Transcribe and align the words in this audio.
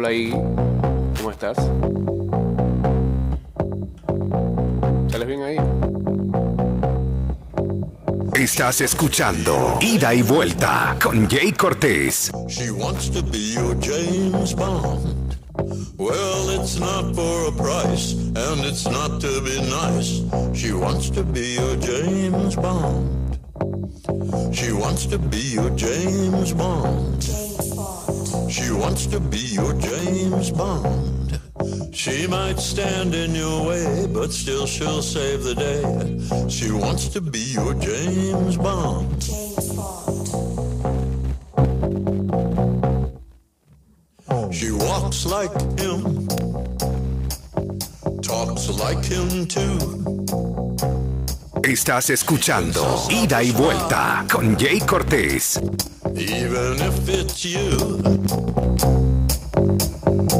Hola 0.00 0.08
ahí. 0.08 0.30
¿Cómo 0.30 1.30
estás? 1.30 1.58
¿Sales 5.10 5.26
bien 5.26 5.42
ahí? 5.42 5.56
Estás 8.32 8.80
escuchando 8.80 9.76
Ida 9.82 10.14
y 10.14 10.22
Vuelta 10.22 10.96
con 11.02 11.28
Jay 11.28 11.52
Cortés. 11.52 12.32
She 12.48 12.70
wants 12.70 13.10
to 13.10 13.22
be 13.22 13.52
your 13.52 13.76
James 13.78 14.54
Bond. 14.54 15.36
Well, 15.98 16.48
it's 16.58 16.80
not 16.80 17.14
for 17.14 17.48
a 17.48 17.52
price, 17.52 18.14
and 18.14 18.64
it's 18.64 18.86
not 18.86 19.20
to 19.20 19.42
be 19.42 19.60
nice. 19.68 20.22
She 20.54 20.72
wants 20.72 21.10
to 21.10 21.22
be 21.22 21.56
your 21.56 21.76
James 21.76 22.56
Bond. 22.56 23.36
She 24.50 24.72
wants 24.72 25.04
to 25.08 25.18
be 25.18 25.52
your 25.52 25.68
James 25.76 26.54
Bond. 26.54 27.39
She 28.50 28.70
wants 28.72 29.06
to 29.06 29.20
be 29.20 29.38
your 29.38 29.72
James 29.74 30.50
Bond. 30.50 31.40
She 31.92 32.26
might 32.26 32.58
stand 32.58 33.14
in 33.14 33.32
your 33.34 33.68
way, 33.68 34.06
but 34.12 34.32
still 34.32 34.66
she'll 34.66 35.02
save 35.02 35.44
the 35.44 35.54
day. 35.54 36.48
She 36.48 36.72
wants 36.72 37.08
to 37.10 37.20
be 37.20 37.38
your 37.38 37.74
James 37.74 38.56
Bond. 38.56 39.20
James 39.20 39.72
Bond. 39.72 40.10
She 44.52 44.72
walks 44.72 45.24
like 45.26 45.52
him, 45.78 46.26
talks 48.20 48.68
like 48.68 49.04
him 49.04 49.46
too. 49.46 49.78
Estás 51.62 52.10
escuchando 52.10 53.06
Ida 53.10 53.44
y 53.44 53.52
Vuelta 53.52 54.24
con 54.28 54.56
Jay 54.58 54.80
Cortés. 54.80 55.60
Even 56.20 56.76
if 56.82 57.08
it's 57.08 57.46
you, 57.46 57.78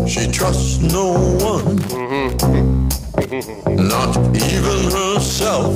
she 0.06 0.31
trusts 0.31 0.78
no 0.81 1.12
one, 1.41 1.77
not 3.89 4.14
even 4.36 4.91
herself. 4.92 5.75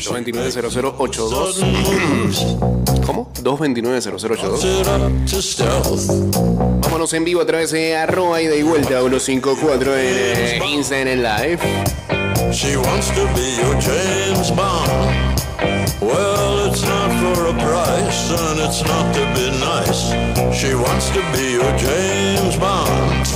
229-0082. 0.00 1.52
Sudden 1.52 1.72
moves, 1.82 2.40
¿Cómo? 3.06 3.30
229-0082. 3.42 4.64
it 4.64 4.88
up 4.88 5.12
to 5.26 5.42
stealth. 5.42 6.08
Vámonos 6.80 7.12
en 7.12 7.24
vivo 7.24 7.42
a 7.42 7.46
través 7.46 7.72
de 7.72 7.94
arroba 7.94 8.40
ida 8.40 8.56
y 8.56 8.62
vuelta 8.62 9.00
154 9.00 9.96
en 9.96 10.00
eh, 10.00 10.60
Instagram 10.72 11.08
en 11.08 11.22
live. 11.22 11.60
She 12.52 12.78
wants 12.78 13.08
to 13.08 13.26
be 13.34 13.56
your 13.60 13.78
James 13.82 14.50
Bond. 14.50 14.90
Well, 16.00 16.68
it's 16.70 16.82
for 17.34 17.46
a 17.46 17.52
price, 17.52 18.30
and 18.30 18.60
it's 18.60 18.82
not 18.84 19.14
to 19.14 19.24
be 19.34 19.50
nice. 19.58 20.02
She 20.56 20.74
wants 20.74 21.10
to 21.10 21.20
be 21.32 21.52
your 21.58 21.72
James 21.76 22.56
Bond. 22.56 23.26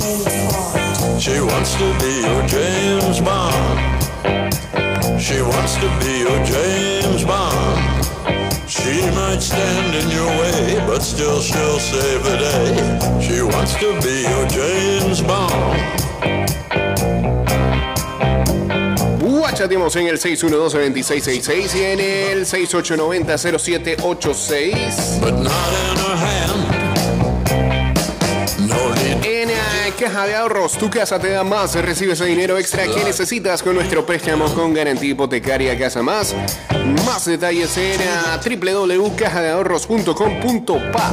She 1.21 1.39
wants 1.41 1.75
to 1.75 1.87
be 1.99 2.13
your 2.23 2.43
James 2.47 3.19
Bond. 3.19 3.79
She 5.21 5.41
wants 5.41 5.75
to 5.83 5.87
be 5.99 6.13
your 6.25 6.39
James 6.45 7.23
Bond. 7.25 8.05
She 8.67 9.01
might 9.11 9.41
stand 9.41 9.95
in 9.95 10.09
your 10.09 10.29
way, 10.41 10.85
but 10.87 11.01
still 11.01 11.41
she'll 11.41 11.79
save 11.79 12.23
the 12.23 12.37
day. 12.37 12.71
She 13.21 13.41
wants 13.41 13.73
to 13.75 13.99
be 14.01 14.15
your 14.31 14.47
James 14.47 15.21
Bond. 15.21 15.99
Guachateamos 19.59 19.93
en 19.97 20.07
el 20.07 20.17
612-2666 20.17 21.75
y 21.75 21.83
en 21.83 21.99
el 21.99 22.45
6890-0786. 22.45 25.19
but 25.19 25.33
not 25.33 25.43
in 25.43 25.97
her 25.97 26.15
hand. 26.15 26.79
No 28.69 28.95
need 28.95 29.25
En 29.25 29.49
eh, 29.49 29.53
Caja 29.99 30.27
de 30.27 30.35
Ahorros, 30.35 30.77
tu 30.77 30.89
casa 30.89 31.19
te 31.19 31.31
da 31.31 31.43
más. 31.43 31.75
Recibe 31.75 32.13
ese 32.13 32.23
dinero 32.23 32.57
extra 32.57 32.83
que 32.83 33.03
necesitas 33.03 33.61
con 33.61 33.75
nuestro 33.75 34.05
préstamo 34.05 34.45
con 34.53 34.73
garantía 34.73 35.09
hipotecaria 35.09 35.77
Casa 35.77 36.01
Más. 36.01 36.33
Más 37.05 37.25
detalles 37.25 37.75
en 37.75 37.99
eh, 37.99 38.07
www.cajadeahorros.com.pa. 38.61 41.11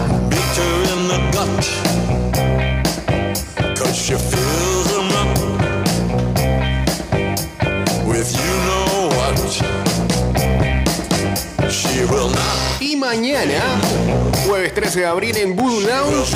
mañana, 13.07 13.63
jueves 14.49 14.75
13 14.75 15.01
de 15.01 15.07
abril 15.07 15.37
en 15.37 15.55
Voodoo 15.55 15.81
Lounge, 15.81 16.35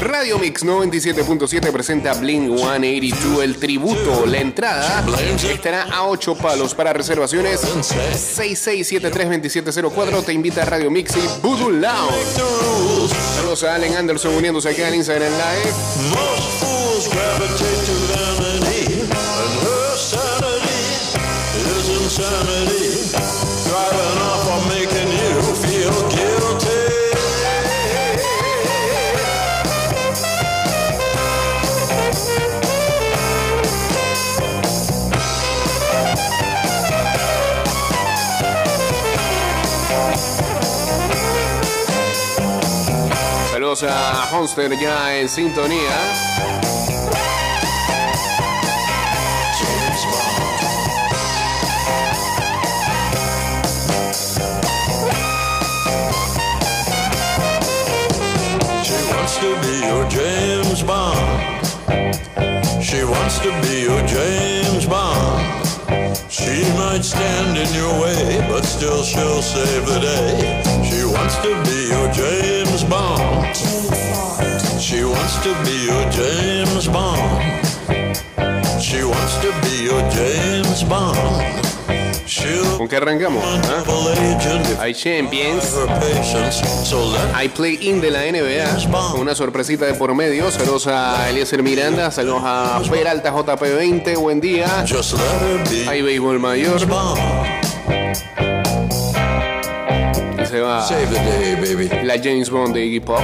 Radio 0.00 0.38
Mix 0.38 0.64
97.7 0.64 1.70
presenta 1.70 2.14
Blink 2.14 2.56
182, 2.56 3.44
el 3.44 3.56
tributo. 3.56 4.24
La 4.24 4.38
entrada 4.38 5.04
estará 5.52 5.82
a 5.82 6.08
8 6.08 6.36
palos 6.36 6.74
para 6.74 6.94
reservaciones. 6.94 7.60
66732704 7.62 10.24
te 10.24 10.32
invita 10.32 10.62
a 10.62 10.64
Radio 10.64 10.90
Mix 10.90 11.14
y 11.18 11.28
Voodoo 11.42 11.70
Lounge. 11.70 12.14
Saludos 13.36 13.64
a 13.64 13.74
Allen 13.74 13.94
Anderson 13.94 14.34
uniéndose 14.34 14.70
acá 14.70 14.88
en 14.88 14.94
Instagram 14.94 15.32
Live. 15.32 15.70
Saludos 43.74 43.82
a 43.82 44.36
Honster 44.36 44.78
ya 44.78 45.16
en 45.16 45.28
sintonía. 45.28 45.78
She 58.84 58.94
wants 59.12 59.38
to 59.38 59.56
be 59.60 59.86
your 59.86 60.08
James 60.08 60.82
Bond. 60.84 61.66
She 62.80 63.02
wants 63.04 63.38
to 63.40 63.50
be 63.62 63.82
your 63.82 64.06
James 64.06 64.86
Bond. 64.86 65.66
She 66.28 66.62
might 66.78 67.02
stand 67.02 67.56
in 67.56 67.74
your 67.74 68.00
way, 68.00 68.46
but 68.48 68.64
still 68.64 69.02
she'll 69.02 69.42
save 69.42 69.86
the 69.86 70.00
day. 70.00 70.73
She 71.14 71.20
wants 71.20 71.36
to 71.42 71.54
be 71.62 71.86
your 71.90 72.10
James 72.12 72.82
Bond. 72.84 73.56
She 74.80 75.04
wants 75.04 75.36
to 75.44 75.54
be 75.64 75.86
your 75.86 76.10
James 76.10 76.88
Bond. 76.88 77.66
She 78.82 79.04
wants 79.04 79.36
to 79.38 79.52
be 79.62 79.84
your 79.84 80.02
James 80.10 80.82
Bond. 80.82 81.16
She'll 82.26 82.78
¿Con 82.78 82.88
qué 82.88 82.96
arrancamos? 82.96 83.44
¿Ah? 83.44 83.84
Hay 84.80 84.92
Champions. 84.92 85.76
Hay 87.32 87.48
play-in 87.48 88.00
de 88.00 88.10
la 88.10 88.22
NBA 88.22 88.90
con 89.12 89.20
una 89.20 89.36
sorpresita 89.36 89.86
de 89.86 89.94
por 89.94 90.16
medio. 90.16 90.50
Saludos 90.50 90.88
a 90.88 91.30
Eliezer 91.30 91.62
Miranda, 91.62 92.10
saludos 92.10 92.42
a 92.44 92.82
Peralta 92.90 93.32
JP20, 93.32 94.18
buen 94.18 94.40
día. 94.40 94.84
Hay 95.86 96.02
béisbol 96.02 96.40
mayor 96.40 96.80
se 100.54 100.60
va 100.60 100.86
Save 100.86 101.06
the 101.06 101.18
day, 101.18 101.54
baby. 101.56 102.06
la 102.06 102.14
James 102.16 102.48
Bond 102.48 102.74
de 102.74 102.84
Iggy 102.84 103.00
Pop. 103.00 103.18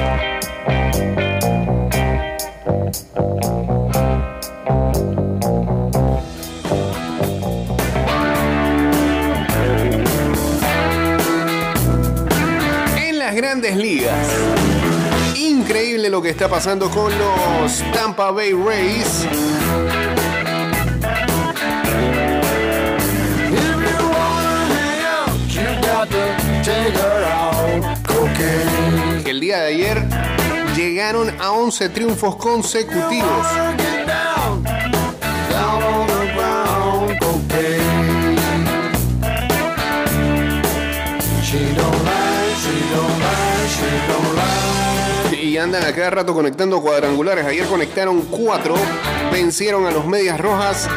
En 12.96 13.18
las 13.18 13.36
grandes 13.36 13.76
ligas. 13.76 14.26
Increíble 15.36 16.10
lo 16.10 16.20
que 16.20 16.30
está 16.30 16.48
pasando 16.48 16.90
con 16.90 17.12
los 17.16 17.80
Tampa 17.92 18.32
Bay 18.32 18.52
Rays. 18.52 19.28
De 29.58 29.66
ayer 29.66 30.06
llegaron 30.76 31.28
a 31.40 31.50
11 31.52 31.88
triunfos 31.88 32.36
consecutivos. 32.36 33.46
y 45.42 45.58
andan 45.58 45.82
a 45.82 45.92
cada 45.92 46.10
rato 46.10 46.32
conectando 46.32 46.80
cuadrangulares. 46.80 47.44
Ayer 47.44 47.66
conectaron 47.66 48.22
cuatro, 48.22 48.76
vencieron 49.32 49.84
a 49.86 49.90
los 49.90 50.06
Medias 50.06 50.38
Rojas. 50.38 50.88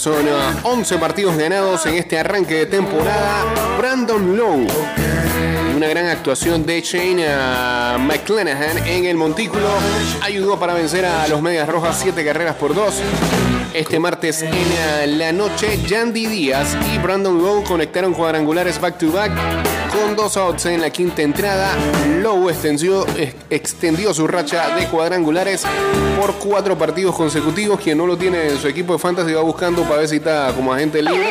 Son 0.00 0.26
11 0.62 0.96
partidos 0.96 1.36
ganados 1.36 1.84
en 1.84 1.96
este 1.96 2.18
arranque 2.18 2.54
de 2.54 2.66
temporada. 2.66 3.44
Brandon 3.76 4.34
Lowe 4.34 4.66
una 5.76 5.88
gran 5.88 6.06
actuación 6.06 6.66
de 6.66 6.80
Shane 6.82 7.26
McClanahan 7.98 8.86
en 8.86 9.04
el 9.06 9.16
montículo. 9.16 9.66
Ayudó 10.22 10.58
para 10.58 10.74
vencer 10.74 11.04
a 11.06 11.26
los 11.28 11.40
Medias 11.40 11.68
Rojas 11.68 11.98
7 12.02 12.22
carreras 12.24 12.56
por 12.56 12.74
2. 12.74 12.94
Este 13.74 13.98
martes 13.98 14.42
en 14.42 15.18
la 15.18 15.32
noche, 15.32 15.78
Yandy 15.86 16.26
Díaz 16.26 16.76
y 16.94 16.98
Brandon 16.98 17.36
Lowe 17.38 17.64
conectaron 17.64 18.12
cuadrangulares 18.12 18.80
back 18.80 18.98
to 18.98 19.10
back 19.10 19.32
con 19.92 20.16
dos 20.16 20.36
outs 20.36 20.66
en 20.66 20.80
la 20.80 20.90
quinta 20.90 21.22
entrada. 21.22 21.76
Lowe 22.22 22.50
extendió, 22.50 24.14
su 24.14 24.26
racha 24.26 24.76
de 24.76 24.86
cuadrangulares 24.86 25.64
por 26.20 26.34
cuatro 26.34 26.76
partidos 26.76 27.14
consecutivos. 27.14 27.80
Quien 27.80 27.98
no 27.98 28.06
lo 28.06 28.16
tiene 28.16 28.48
en 28.48 28.58
su 28.58 28.68
equipo 28.68 28.94
de 28.94 28.98
fantasy 28.98 29.32
va 29.32 29.42
buscando 29.42 29.84
está 30.16 30.52
como 30.54 30.72
agente 30.72 31.02
libre. 31.02 31.30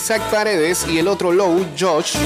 Isaac 0.00 0.30
Paredes 0.30 0.86
y 0.88 0.98
el 0.98 1.08
otro 1.08 1.30
Low, 1.30 1.62
Josh, 1.78 2.16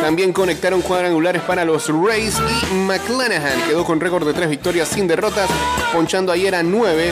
también 0.00 0.32
conectaron 0.32 0.80
cuadrangulares 0.80 1.42
para 1.42 1.64
los 1.64 1.88
Rays 1.88 2.36
y 2.70 2.74
McClanahan 2.76 3.62
quedó 3.66 3.84
con 3.84 3.98
récord 3.98 4.24
de 4.24 4.32
tres 4.32 4.48
victorias 4.48 4.86
sin 4.86 5.08
derrotas, 5.08 5.50
ponchando 5.92 6.30
ayer 6.30 6.54
a 6.54 6.62
nueve, 6.62 7.10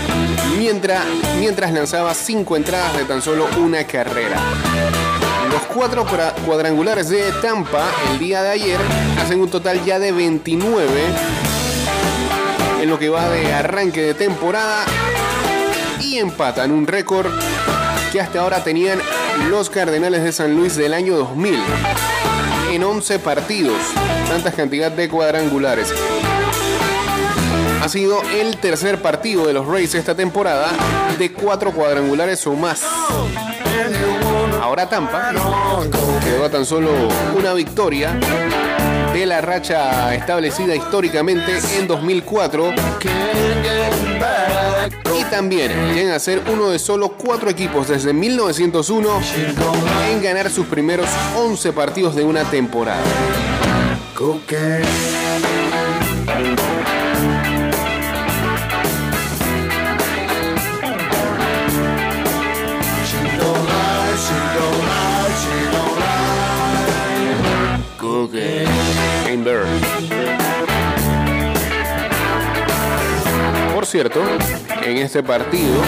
mientras, 0.56 1.04
mientras 1.40 1.72
lanzaba 1.72 2.14
cinco 2.14 2.54
entradas 2.54 2.96
de 2.96 3.06
tan 3.06 3.20
solo 3.20 3.48
una 3.58 3.82
carrera. 3.88 4.40
Los 5.50 5.62
cuatro 5.62 6.06
cuadrangulares 6.46 7.08
de 7.08 7.32
Tampa 7.42 7.90
el 8.12 8.20
día 8.20 8.44
de 8.44 8.50
ayer 8.50 8.78
hacen 9.20 9.40
un 9.40 9.50
total 9.50 9.84
ya 9.84 9.98
de 9.98 10.12
29 10.12 10.86
en 12.82 12.88
lo 12.88 13.00
que 13.00 13.08
va 13.08 13.28
de 13.30 13.52
arranque 13.52 14.00
de 14.00 14.14
temporada 14.14 14.84
y 16.00 16.18
empatan 16.18 16.70
un 16.70 16.86
récord 16.86 17.32
que 18.10 18.20
hasta 18.20 18.40
ahora 18.40 18.64
tenían 18.64 18.98
los 19.50 19.70
Cardenales 19.70 20.22
de 20.22 20.32
San 20.32 20.54
Luis 20.56 20.76
del 20.76 20.94
año 20.94 21.16
2000 21.16 21.58
en 22.70 22.84
11 22.84 23.18
partidos, 23.18 23.76
tantas 24.28 24.54
cantidad 24.54 24.90
de 24.90 25.08
cuadrangulares. 25.08 25.92
Ha 27.82 27.88
sido 27.88 28.22
el 28.34 28.56
tercer 28.58 29.00
partido 29.00 29.46
de 29.46 29.52
los 29.52 29.66
Rays 29.66 29.94
esta 29.94 30.14
temporada 30.14 30.70
de 31.18 31.32
cuatro 31.32 31.72
cuadrangulares 31.72 32.46
o 32.46 32.54
más. 32.54 32.82
Ahora 34.62 34.88
Tampa 34.88 35.30
quedó 36.24 36.44
a 36.44 36.50
tan 36.50 36.64
solo 36.64 36.90
una 37.36 37.52
victoria 37.54 38.18
de 39.12 39.26
la 39.26 39.40
racha 39.40 40.14
establecida 40.14 40.74
históricamente 40.76 41.58
en 41.78 41.86
2004 41.86 42.74
y 44.88 45.24
también 45.30 45.72
llegan 45.94 46.12
a 46.12 46.18
ser 46.18 46.42
uno 46.52 46.70
de 46.70 46.78
solo 46.78 47.10
cuatro 47.16 47.50
equipos 47.50 47.88
desde 47.88 48.12
1901 48.12 49.20
en 50.10 50.22
ganar 50.22 50.50
sus 50.50 50.66
primeros 50.66 51.08
11 51.36 51.72
partidos 51.72 52.14
de 52.14 52.24
una 52.24 52.44
temporada. 52.44 53.02
Por 73.78 73.86
cierto, 73.86 74.20
en 74.82 74.96
este 74.96 75.22
partido 75.22 75.80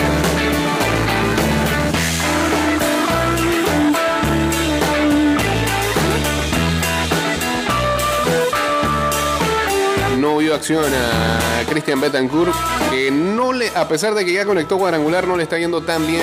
no 10.18 10.36
vio 10.36 10.54
acción 10.54 10.84
a 10.84 11.64
Christian 11.68 12.00
Betancourt, 12.00 12.54
que 12.92 13.10
no 13.10 13.52
le, 13.52 13.70
a 13.70 13.88
pesar 13.88 14.14
de 14.14 14.24
que 14.24 14.34
ya 14.34 14.44
conectó 14.44 14.78
cuadrangular, 14.78 15.26
no 15.26 15.36
le 15.36 15.42
está 15.42 15.58
yendo 15.58 15.82
tan 15.82 16.06
bien 16.06 16.22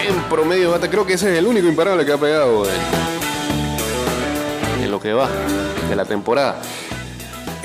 eh, 0.00 0.08
en 0.08 0.22
promedio. 0.30 0.72
Creo 0.80 1.04
que 1.04 1.12
ese 1.12 1.34
es 1.34 1.38
el 1.38 1.46
único 1.46 1.68
imparable 1.68 2.06
que 2.06 2.12
ha 2.12 2.18
pegado 2.18 2.64
en 4.82 4.90
lo 4.90 4.98
que 4.98 5.12
va 5.12 5.28
de 5.86 5.96
la 5.96 6.06
temporada. 6.06 6.62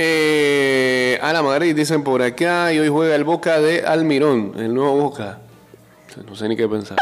Eh, 0.03 1.19
la 1.21 1.43
Madrid 1.43 1.75
dicen 1.75 2.03
por 2.03 2.23
acá 2.23 2.73
y 2.73 2.79
hoy 2.79 2.87
juega 2.87 3.13
el 3.13 3.23
Boca 3.23 3.61
de 3.61 3.85
Almirón, 3.85 4.53
el 4.57 4.73
nuevo 4.73 4.95
Boca. 4.95 5.37
No 6.27 6.35
sé 6.35 6.49
ni 6.49 6.57
qué 6.57 6.67
pensar. 6.67 6.97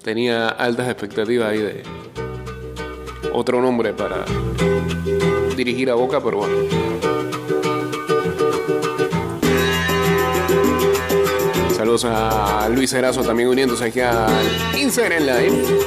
Tenía 0.00 0.48
altas 0.48 0.88
expectativas 0.88 1.50
ahí 1.50 1.58
de 1.58 1.82
otro 3.32 3.60
nombre 3.60 3.94
para 3.94 4.24
dirigir 5.56 5.90
a 5.90 5.94
Boca, 5.94 6.22
pero 6.22 6.36
bueno. 6.36 6.54
Saludos 11.76 12.04
a 12.04 12.68
Luis 12.70 12.92
Erazo 12.92 13.22
también 13.22 13.48
uniéndose 13.48 13.86
aquí 13.86 13.98
al 13.98 14.30
Instagram 14.78 15.24
Live. 15.24 15.83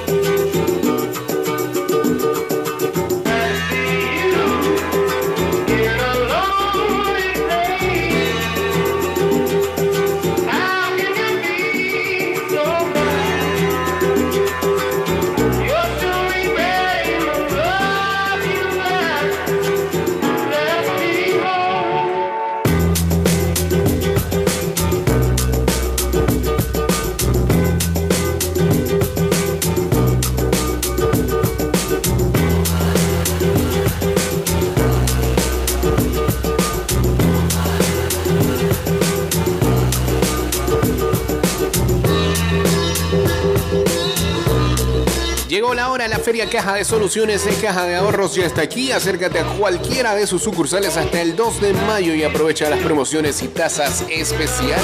La 46.09 46.19
Feria 46.19 46.49
Caja 46.49 46.76
de 46.76 46.85
Soluciones 46.85 47.44
de 47.44 47.54
Caja 47.56 47.85
de 47.85 47.95
Ahorros 47.95 48.35
ya 48.35 48.45
está 48.45 48.61
aquí. 48.61 48.92
Acércate 48.92 49.40
a 49.40 49.45
cualquiera 49.57 50.16
de 50.16 50.28
sus 50.28 50.44
sucursales 50.44 50.95
hasta 50.95 51.21
el 51.21 51.35
2 51.35 51.61
de 51.61 51.73
mayo 51.73 52.14
y 52.14 52.23
aprovecha 52.23 52.69
las 52.69 52.80
promociones 52.80 53.42
y 53.42 53.47
tasas 53.47 54.06
especiales. 54.09 54.83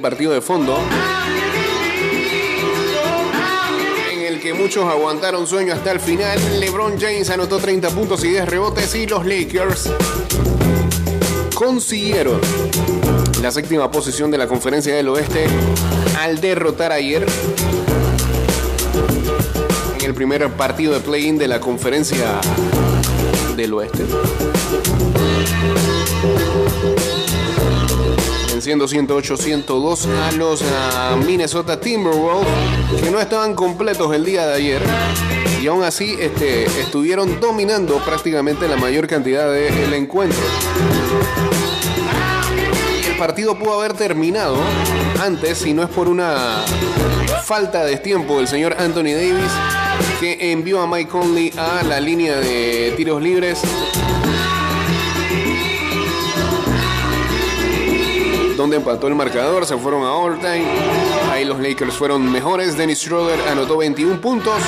Partido 0.00 0.32
de 0.32 0.40
fondo, 0.40 0.78
en 4.12 4.20
el 4.22 4.40
que 4.40 4.54
muchos 4.54 4.84
aguantaron 4.84 5.46
sueño 5.46 5.72
hasta 5.72 5.92
el 5.92 6.00
final. 6.00 6.38
LeBron 6.58 6.98
James 6.98 7.30
anotó 7.30 7.58
30 7.58 7.90
puntos 7.90 8.24
y 8.24 8.30
10 8.30 8.48
rebotes 8.48 8.94
y 8.94 9.06
los 9.06 9.24
Lakers 9.26 9.90
consiguieron 11.54 12.40
la 13.42 13.50
séptima 13.50 13.90
posición 13.90 14.30
de 14.30 14.38
la 14.38 14.46
conferencia 14.46 14.94
del 14.94 15.08
oeste 15.08 15.46
al 16.18 16.40
derrotar 16.40 16.92
ayer 16.92 17.26
en 19.98 20.04
el 20.04 20.14
primer 20.14 20.48
partido 20.50 20.94
de 20.94 21.00
play-in 21.00 21.38
de 21.38 21.48
la 21.48 21.60
conferencia 21.60 22.40
del 23.56 23.74
oeste 23.74 24.04
venciendo 28.60 28.86
108-102 28.86 30.06
a 30.06 30.32
los 30.32 30.60
ah, 30.60 31.16
Minnesota 31.24 31.80
Timberwolves, 31.80 32.46
que 33.02 33.10
no 33.10 33.18
estaban 33.18 33.54
completos 33.54 34.14
el 34.14 34.22
día 34.22 34.46
de 34.46 34.52
ayer. 34.52 34.82
Y 35.62 35.66
aún 35.66 35.82
así 35.82 36.14
este, 36.20 36.64
estuvieron 36.78 37.40
dominando 37.40 37.96
prácticamente 38.04 38.68
la 38.68 38.76
mayor 38.76 39.06
cantidad 39.06 39.50
del 39.50 39.94
encuentro. 39.94 40.38
Y 43.02 43.06
el 43.06 43.16
partido 43.16 43.58
pudo 43.58 43.80
haber 43.80 43.94
terminado 43.94 44.58
antes 45.22 45.56
si 45.56 45.72
no 45.72 45.82
es 45.82 45.88
por 45.88 46.06
una 46.06 46.62
falta 47.42 47.82
de 47.86 47.96
tiempo 47.96 48.36
del 48.36 48.46
señor 48.46 48.76
Anthony 48.78 49.14
Davis 49.14 49.52
que 50.20 50.52
envió 50.52 50.82
a 50.82 50.86
Mike 50.86 51.08
Conley 51.08 51.50
a 51.56 51.82
la 51.82 51.98
línea 51.98 52.36
de 52.36 52.92
tiros 52.94 53.22
libres 53.22 53.62
donde 58.60 58.76
empató 58.76 59.08
el 59.08 59.14
marcador, 59.14 59.64
se 59.64 59.76
fueron 59.78 60.02
a 60.02 60.12
overtime. 60.12 60.66
Ahí 61.30 61.46
los 61.46 61.58
Lakers 61.58 61.94
fueron 61.94 62.30
mejores. 62.30 62.76
Dennis 62.76 62.98
Schroeder 62.98 63.40
anotó 63.48 63.78
21 63.78 64.20
puntos. 64.20 64.60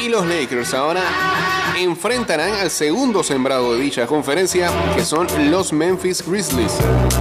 Y 0.00 0.08
los 0.08 0.24
Lakers 0.26 0.72
ahora 0.74 1.02
enfrentarán 1.76 2.54
al 2.54 2.70
segundo 2.70 3.24
sembrado 3.24 3.74
de 3.74 3.80
dicha 3.80 4.06
conferencia, 4.06 4.70
que 4.94 5.04
son 5.04 5.26
los 5.50 5.72
Memphis 5.72 6.24
Grizzlies, 6.24 6.78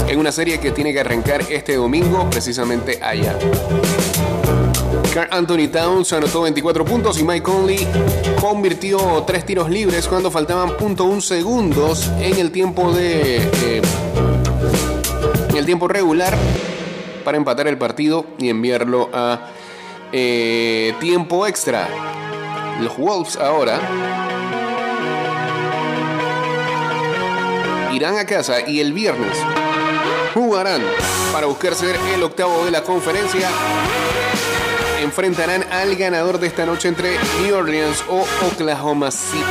en 0.07 0.19
una 0.19 0.31
serie 0.31 0.59
que 0.59 0.71
tiene 0.71 0.93
que 0.93 0.99
arrancar 0.99 1.41
este 1.49 1.75
domingo 1.75 2.29
precisamente 2.29 2.99
allá. 3.01 3.35
Carl 5.13 5.27
Anthony 5.31 5.67
Towns 5.71 6.11
anotó 6.13 6.41
24 6.41 6.85
puntos 6.85 7.19
y 7.19 7.23
Mike 7.23 7.43
Conley 7.43 7.87
convirtió 8.39 9.23
tres 9.25 9.45
tiros 9.45 9.69
libres 9.69 10.07
cuando 10.07 10.31
faltaban 10.31 10.69
.1 10.77 11.21
segundos 11.21 12.11
en 12.19 12.37
el 12.39 12.51
tiempo 12.51 12.91
de 12.91 13.37
eh, 13.37 13.81
el 15.55 15.65
tiempo 15.65 15.87
regular 15.87 16.35
para 17.23 17.37
empatar 17.37 17.67
el 17.67 17.77
partido 17.77 18.25
y 18.37 18.49
enviarlo 18.49 19.09
a 19.13 19.49
eh, 20.11 20.93
tiempo 20.99 21.47
extra. 21.47 21.87
Los 22.81 22.97
Wolves 22.97 23.37
ahora 23.37 23.79
irán 27.93 28.17
a 28.17 28.25
casa 28.25 28.67
y 28.67 28.79
el 28.79 28.93
viernes 28.93 29.37
jugarán 30.33 30.81
para 31.31 31.45
buscar 31.47 31.75
ser 31.75 31.95
el 32.13 32.23
octavo 32.23 32.65
de 32.65 32.71
la 32.71 32.83
conferencia 32.83 33.49
enfrentarán 35.03 35.65
al 35.71 35.95
ganador 35.95 36.39
de 36.39 36.47
esta 36.47 36.65
noche 36.65 36.87
entre 36.87 37.17
New 37.41 37.55
Orleans 37.55 38.03
o 38.09 38.25
Oklahoma 38.47 39.11
City. 39.11 39.43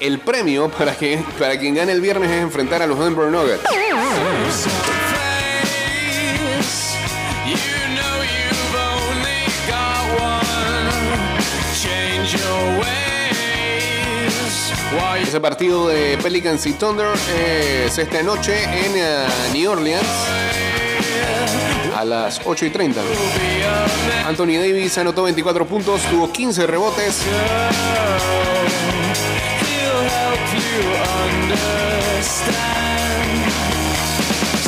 El 0.00 0.18
premio 0.20 0.70
para, 0.70 0.96
que, 0.96 1.22
para 1.38 1.58
quien 1.58 1.74
gane 1.74 1.92
el 1.92 2.00
viernes 2.00 2.30
es 2.30 2.42
enfrentar 2.42 2.82
a 2.82 2.86
los 2.86 2.98
Denver 2.98 3.28
Nuggets. 3.28 3.62
Ese 15.22 15.40
partido 15.40 15.88
de 15.88 16.16
Pelicans 16.22 16.64
y 16.64 16.72
Thunder 16.72 17.08
es 17.38 17.98
esta 17.98 18.22
noche 18.22 18.62
en 18.64 18.92
eh, 18.96 19.26
New 19.52 19.70
Orleans 19.72 20.77
a 21.98 22.04
las 22.04 22.40
8 22.44 22.66
y 22.66 22.70
30. 22.70 23.00
Anthony 24.26 24.56
Davis 24.58 24.96
anotó 24.98 25.24
24 25.24 25.66
puntos, 25.66 26.00
tuvo 26.02 26.30
15 26.30 26.66
rebotes. 26.68 27.22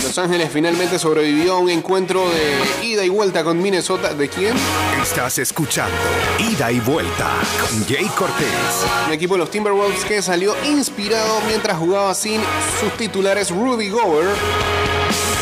Los 0.03 0.19
Ángeles 0.19 0.51
finalmente 0.53 0.99
sobrevivió 0.99 1.55
a 1.55 1.59
un 1.59 1.71
encuentro 1.71 2.29
de 2.29 2.85
ida 2.85 3.05
y 3.05 3.09
vuelta 3.09 3.45
con 3.45 3.63
Minnesota. 3.63 4.13
¿De 4.13 4.29
quién? 4.29 4.57
Estás 5.01 5.39
escuchando 5.39 5.97
Ida 6.41 6.73
y 6.73 6.81
Vuelta 6.81 7.31
con 7.61 7.87
Jay 7.87 8.07
Cortés. 8.07 8.49
Un 9.07 9.13
equipo 9.13 9.35
de 9.35 9.39
los 9.39 9.51
Timberwolves 9.53 10.05
que 10.05 10.21
salió 10.21 10.57
inspirado 10.65 11.41
mientras 11.47 11.79
jugaba 11.79 12.13
sin 12.13 12.41
sus 12.81 12.97
titulares 12.97 13.53
Rudy 13.53 13.89
Gobert 13.89 14.37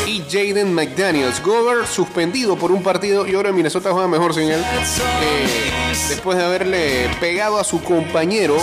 y 0.08 0.24
Jaden 0.28 0.72
McDaniels. 0.72 1.42
Gover 1.42 1.86
suspendido 1.86 2.56
por 2.56 2.72
un 2.72 2.82
partido 2.82 3.26
y 3.26 3.34
ahora 3.34 3.52
Minnesota 3.52 3.92
juega 3.92 4.08
mejor 4.08 4.34
sin 4.34 4.44
él. 4.44 4.60
Eh, 4.60 5.70
después 6.08 6.38
de 6.38 6.44
haberle 6.44 7.10
pegado 7.20 7.58
a 7.58 7.64
su 7.64 7.82
compañero 7.82 8.56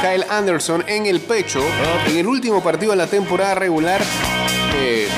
Kyle 0.00 0.24
Anderson 0.30 0.84
en 0.86 1.06
el 1.06 1.20
pecho 1.20 1.60
en 2.06 2.16
el 2.16 2.26
último 2.26 2.62
partido 2.62 2.92
de 2.92 2.96
la 2.96 3.06
temporada 3.06 3.54
regular. 3.54 4.00
Eh, 4.76 5.08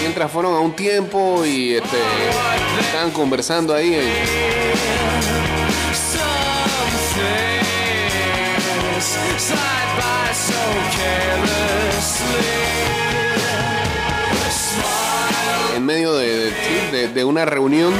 mientras 0.00 0.30
fueron 0.30 0.54
a 0.54 0.60
un 0.60 0.74
tiempo 0.74 1.44
y 1.44 1.74
este, 1.74 1.98
estaban 2.80 3.10
conversando 3.10 3.74
ahí. 3.74 3.94
en 3.94 4.69
medio 15.84 16.14
de, 16.14 17.24
una 17.24 17.44
reunión. 17.44 17.92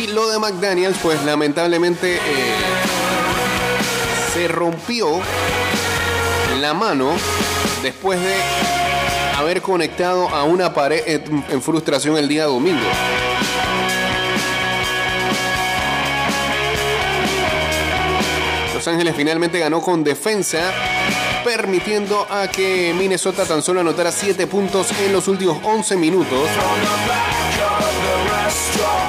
Y 0.00 0.08
lo 0.08 0.28
de 0.28 0.38
McDaniels, 0.38 0.98
pues 1.02 1.22
lamentablemente 1.24 2.16
eh, 2.16 2.20
se 4.32 4.48
rompió 4.48 5.20
la 6.60 6.74
mano 6.74 7.12
después 7.82 8.20
de 8.20 8.34
haber 9.36 9.62
conectado 9.62 10.28
a 10.28 10.44
una 10.44 10.72
pared 10.72 11.02
en 11.06 11.62
frustración 11.62 12.16
el 12.16 12.28
día 12.28 12.44
domingo. 12.44 12.86
Los 18.74 18.86
Ángeles 18.88 19.14
finalmente 19.16 19.58
ganó 19.58 19.80
con 19.80 20.04
defensa 20.04 20.70
permitiendo 21.46 22.26
a 22.28 22.48
que 22.48 22.92
Minnesota 22.92 23.44
tan 23.44 23.62
solo 23.62 23.78
anotara 23.78 24.10
7 24.10 24.48
puntos 24.48 24.88
en 24.98 25.12
los 25.12 25.28
últimos 25.28 25.58
11 25.62 25.96
minutos 25.96 26.40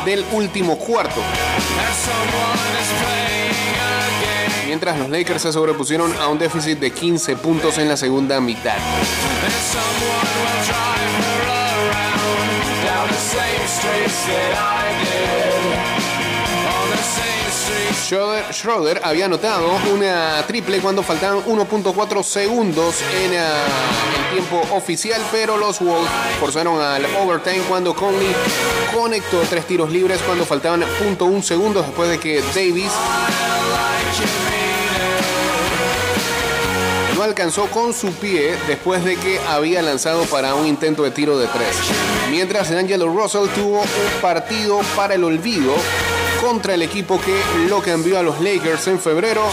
del 0.06 0.24
último 0.32 0.78
cuarto. 0.78 1.20
Mientras 4.68 5.00
los 5.00 5.10
Lakers 5.10 5.42
se 5.42 5.52
sobrepusieron 5.52 6.14
a 6.20 6.28
un 6.28 6.38
déficit 6.38 6.78
de 6.78 6.92
15 6.92 7.38
puntos 7.38 7.80
en 7.80 7.90
la 7.90 7.98
segunda 7.98 8.40
mitad. 8.40 8.78
Schroeder, 18.08 19.02
había 19.04 19.26
anotado 19.26 19.70
una 19.94 20.42
triple 20.48 20.80
cuando 20.80 21.04
faltaban 21.04 21.44
1.4 21.44 22.24
segundos 22.24 23.02
en 23.02 23.34
eh, 23.34 23.38
el 23.38 24.32
tiempo 24.32 24.62
oficial, 24.74 25.22
pero 25.30 25.58
los 25.58 25.82
Wolves 25.82 26.10
forzaron 26.40 26.82
al 26.82 27.04
overtime 27.18 27.60
cuando 27.68 27.94
Conley 27.94 28.34
conectó 28.96 29.42
tres 29.50 29.68
tiros 29.68 29.92
libres 29.92 30.22
cuando 30.22 30.46
faltaban 30.46 30.84
0.1 30.84 31.42
segundos 31.42 31.86
después 31.86 32.10
de 32.10 32.18
que 32.18 32.42
Davis 32.56 32.92
no 37.14 37.24
alcanzó 37.24 37.66
con 37.66 37.94
su 37.94 38.14
pie 38.14 38.56
después 38.68 39.04
de 39.04 39.18
que 39.18 39.38
había 39.50 39.82
lanzado 39.82 40.24
para 40.28 40.56
un 40.56 40.66
intento 40.66 41.04
de 41.04 41.12
tiro 41.12 41.38
de 41.38 41.48
tres. 41.48 41.76
Mientras 42.32 42.72
Angelo 42.72 43.10
Russell 43.10 43.50
tuvo 43.54 43.82
un 43.82 44.22
partido 44.22 44.80
para 44.96 45.16
el 45.16 45.26
olvido 45.26 45.76
contra 46.42 46.74
el 46.74 46.82
equipo 46.82 47.20
que 47.20 47.36
lo 47.68 47.82
cambió 47.82 48.20
a 48.20 48.24
los 48.24 48.40
Lakers 48.42 48.88
en 48.88 49.00
febrero, 49.00 49.44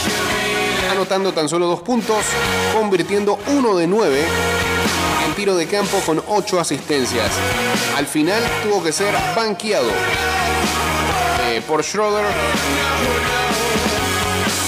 anotando 0.90 1.32
tan 1.32 1.48
solo 1.48 1.66
dos 1.66 1.80
puntos, 1.80 2.24
convirtiendo 2.72 3.38
uno 3.48 3.76
de 3.76 3.86
nueve 3.86 4.24
en 5.26 5.34
tiro 5.34 5.56
de 5.56 5.66
campo 5.66 6.00
con 6.04 6.22
ocho 6.28 6.60
asistencias. 6.60 7.30
Al 7.96 8.06
final 8.06 8.42
tuvo 8.62 8.82
que 8.82 8.92
ser 8.92 9.14
banqueado 9.34 9.90
eh, 11.48 11.62
por 11.66 11.82
Schroeder, 11.82 12.26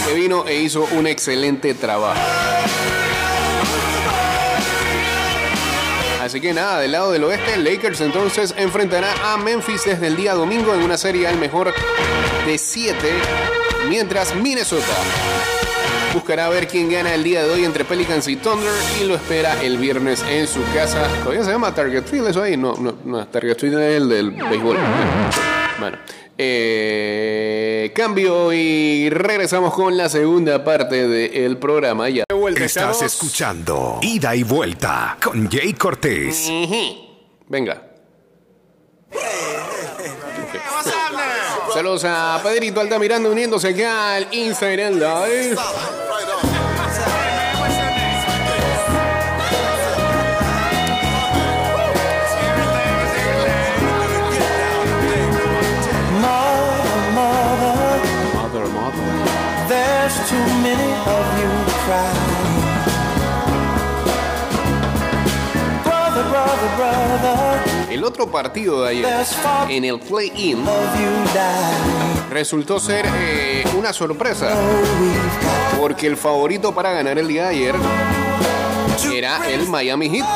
que 0.06 0.14
vino 0.14 0.46
e 0.46 0.56
hizo 0.56 0.86
un 0.92 1.06
excelente 1.06 1.74
trabajo. 1.74 2.20
Así 6.36 6.42
que 6.42 6.52
nada, 6.52 6.80
del 6.80 6.92
lado 6.92 7.12
del 7.12 7.24
oeste, 7.24 7.56
Lakers 7.56 8.02
entonces 8.02 8.54
enfrentará 8.58 9.10
a 9.32 9.38
Memphis 9.38 9.86
desde 9.86 10.06
el 10.06 10.16
día 10.16 10.34
domingo 10.34 10.74
en 10.74 10.82
una 10.82 10.98
serie 10.98 11.26
al 11.26 11.38
mejor 11.38 11.72
de 12.44 12.58
7, 12.58 12.94
mientras 13.88 14.34
Minnesota 14.34 14.84
buscará 16.12 16.50
ver 16.50 16.68
quién 16.68 16.90
gana 16.90 17.14
el 17.14 17.24
día 17.24 17.42
de 17.42 17.50
hoy 17.50 17.64
entre 17.64 17.86
Pelicans 17.86 18.28
y 18.28 18.36
Thunder 18.36 18.70
y 19.00 19.06
lo 19.06 19.14
espera 19.14 19.62
el 19.62 19.78
viernes 19.78 20.22
en 20.28 20.46
su 20.46 20.62
casa. 20.74 21.08
Todavía 21.22 21.42
se 21.42 21.52
llama 21.52 21.74
Target 21.74 22.04
Field 22.04 22.28
eso 22.28 22.42
ahí, 22.42 22.58
no, 22.58 22.74
no, 22.74 22.98
no 23.02 23.26
Target 23.26 23.58
Field 23.58 23.78
es 23.78 23.96
el 23.96 24.08
del 24.10 24.32
béisbol. 24.32 24.76
Bueno, 25.78 25.98
eh, 26.38 27.92
cambio 27.94 28.52
y 28.52 29.08
regresamos 29.10 29.72
con 29.74 29.96
la 29.96 30.08
segunda 30.08 30.62
parte 30.64 31.08
del 31.08 31.56
programa. 31.58 32.08
Ya. 32.08 32.24
Estás 32.56 33.02
escuchando 33.02 33.98
Ida 34.02 34.34
y 34.36 34.42
Vuelta 34.42 35.16
con 35.22 35.50
Jay 35.50 35.72
Cortés. 35.72 36.50
Venga. 37.48 37.82
Saludos 41.72 42.04
a 42.06 42.40
Pedrito 42.42 42.80
Altamiranda 42.80 43.28
uniéndose 43.28 43.68
acá 43.68 44.14
al 44.14 44.28
Instagram 44.32 44.94
Live. 44.94 45.56
Too 60.28 60.46
many 60.62 60.92
of 61.06 61.26
you 61.40 61.50
crying. 61.84 62.46
Brother, 65.84 66.24
brother, 66.30 66.70
brother, 66.76 67.92
El 67.92 68.04
otro 68.04 68.26
partido 68.30 68.82
de 68.82 68.90
ayer 68.90 69.06
en 69.68 69.84
el 69.84 70.00
play-in 70.00 70.64
resultó 72.30 72.80
ser 72.80 73.06
eh, 73.14 73.64
una 73.78 73.92
sorpresa 73.92 74.48
Oh, 74.54 75.80
porque 75.80 76.06
el 76.06 76.16
favorito 76.16 76.74
para 76.74 76.92
ganar 76.92 77.18
el 77.18 77.28
día 77.28 77.44
de 77.44 77.48
ayer 77.50 77.74
era 79.14 79.48
el 79.48 79.68
Miami 79.68 80.08
Heat. 80.10 80.26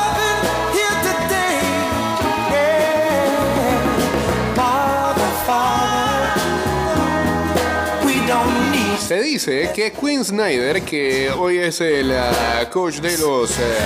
Se 8.99 9.21
dice 9.21 9.71
que 9.73 9.91
Quinn 9.91 10.23
Snyder, 10.23 10.81
que 10.83 11.29
hoy 11.31 11.57
es 11.57 11.81
el 11.81 12.11
ah, 12.11 12.69
coach 12.71 12.95
de 12.95 13.17
los 13.17 13.51
eh, 13.59 13.77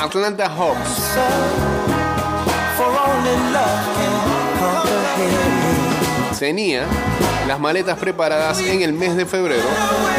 Atlanta 0.00 0.48
Hawks, 0.48 1.18
tenía 6.38 6.86
las 7.46 7.60
maletas 7.60 7.98
preparadas 7.98 8.60
en 8.60 8.82
el 8.82 8.92
mes 8.92 9.16
de 9.16 9.26
febrero 9.26 9.68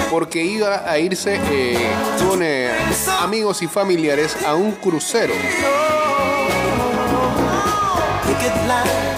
porque 0.09 0.43
iba 0.43 0.89
a 0.89 0.97
irse 0.99 1.39
eh, 1.51 1.89
con 2.27 2.41
eh, 2.43 2.71
amigos 3.19 3.61
y 3.61 3.67
familiares 3.67 4.37
a 4.45 4.55
un 4.55 4.71
crucero. 4.73 5.33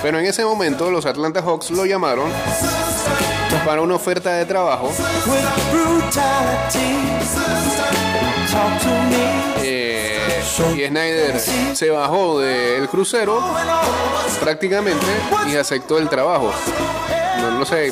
Pero 0.02 0.20
en 0.20 0.26
ese 0.26 0.46
momento 0.46 0.90
los 0.92 1.06
Atlanta 1.06 1.42
Hawks 1.42 1.72
lo 1.72 1.86
llamaron 1.86 2.32
para 3.64 3.82
una 3.82 3.96
oferta 3.96 4.34
de 4.34 4.46
trabajo 4.46 4.92
eh, 9.64 10.44
y 10.76 10.88
Snyder 10.88 11.40
se 11.40 11.90
bajó 11.90 12.40
del 12.40 12.88
crucero 12.88 13.44
prácticamente 14.40 15.06
y 15.52 15.56
aceptó 15.56 15.98
el 15.98 16.08
trabajo. 16.10 16.54
No, 17.58 17.66
sé. 17.66 17.92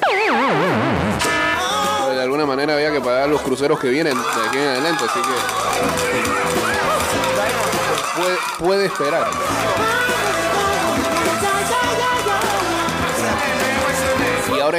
De 2.10 2.22
alguna 2.22 2.46
manera 2.46 2.76
había 2.76 2.92
que 2.92 3.02
pagar 3.02 3.28
los 3.30 3.42
cruceros 3.42 3.80
que 3.80 3.90
vienen 3.90 4.16
de 4.18 4.48
aquí 4.48 4.58
en 4.58 4.68
adelante, 4.68 5.06
así 5.06 5.20
que 5.20 5.34
puede 8.64 8.86
esperar. 8.86 9.28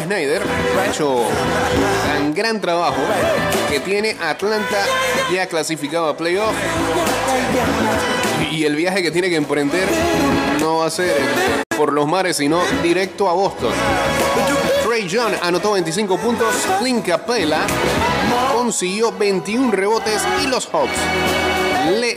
Snyder 0.02 0.42
ha 0.78 0.86
hecho 0.86 1.24
un 2.20 2.34
gran 2.34 2.60
trabajo 2.60 3.00
que 3.70 3.80
tiene 3.80 4.16
Atlanta 4.20 4.84
ya 5.32 5.46
clasificado 5.46 6.08
a 6.08 6.16
playoff. 6.16 6.54
Y 8.50 8.64
el 8.64 8.76
viaje 8.76 9.02
que 9.02 9.10
tiene 9.10 9.28
que 9.28 9.36
emprender 9.36 9.88
no 10.60 10.78
va 10.78 10.86
a 10.86 10.90
ser 10.90 11.14
por 11.76 11.92
los 11.92 12.06
mares, 12.06 12.36
sino 12.36 12.60
directo 12.82 13.28
a 13.28 13.32
Boston. 13.32 13.72
Trey 14.86 15.08
John 15.10 15.32
anotó 15.42 15.72
25 15.72 16.18
puntos, 16.18 16.54
Clint 16.78 17.04
Capella 17.04 17.62
consiguió 18.54 19.12
21 19.12 19.72
rebotes 19.72 20.22
y 20.42 20.46
los 20.46 20.66
Hawks 20.66 21.53
le, 21.90 22.12
eh, 22.12 22.16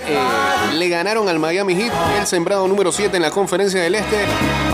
le 0.73 0.89
ganaron 0.89 1.27
al 1.30 1.39
Miami 1.39 1.75
Heat, 1.75 1.93
el 2.19 2.27
sembrado 2.27 2.67
número 2.67 2.91
7 2.91 3.17
en 3.17 3.23
la 3.23 3.32
conferencia 3.32 3.82
del 3.82 3.95
Este, 3.95 4.25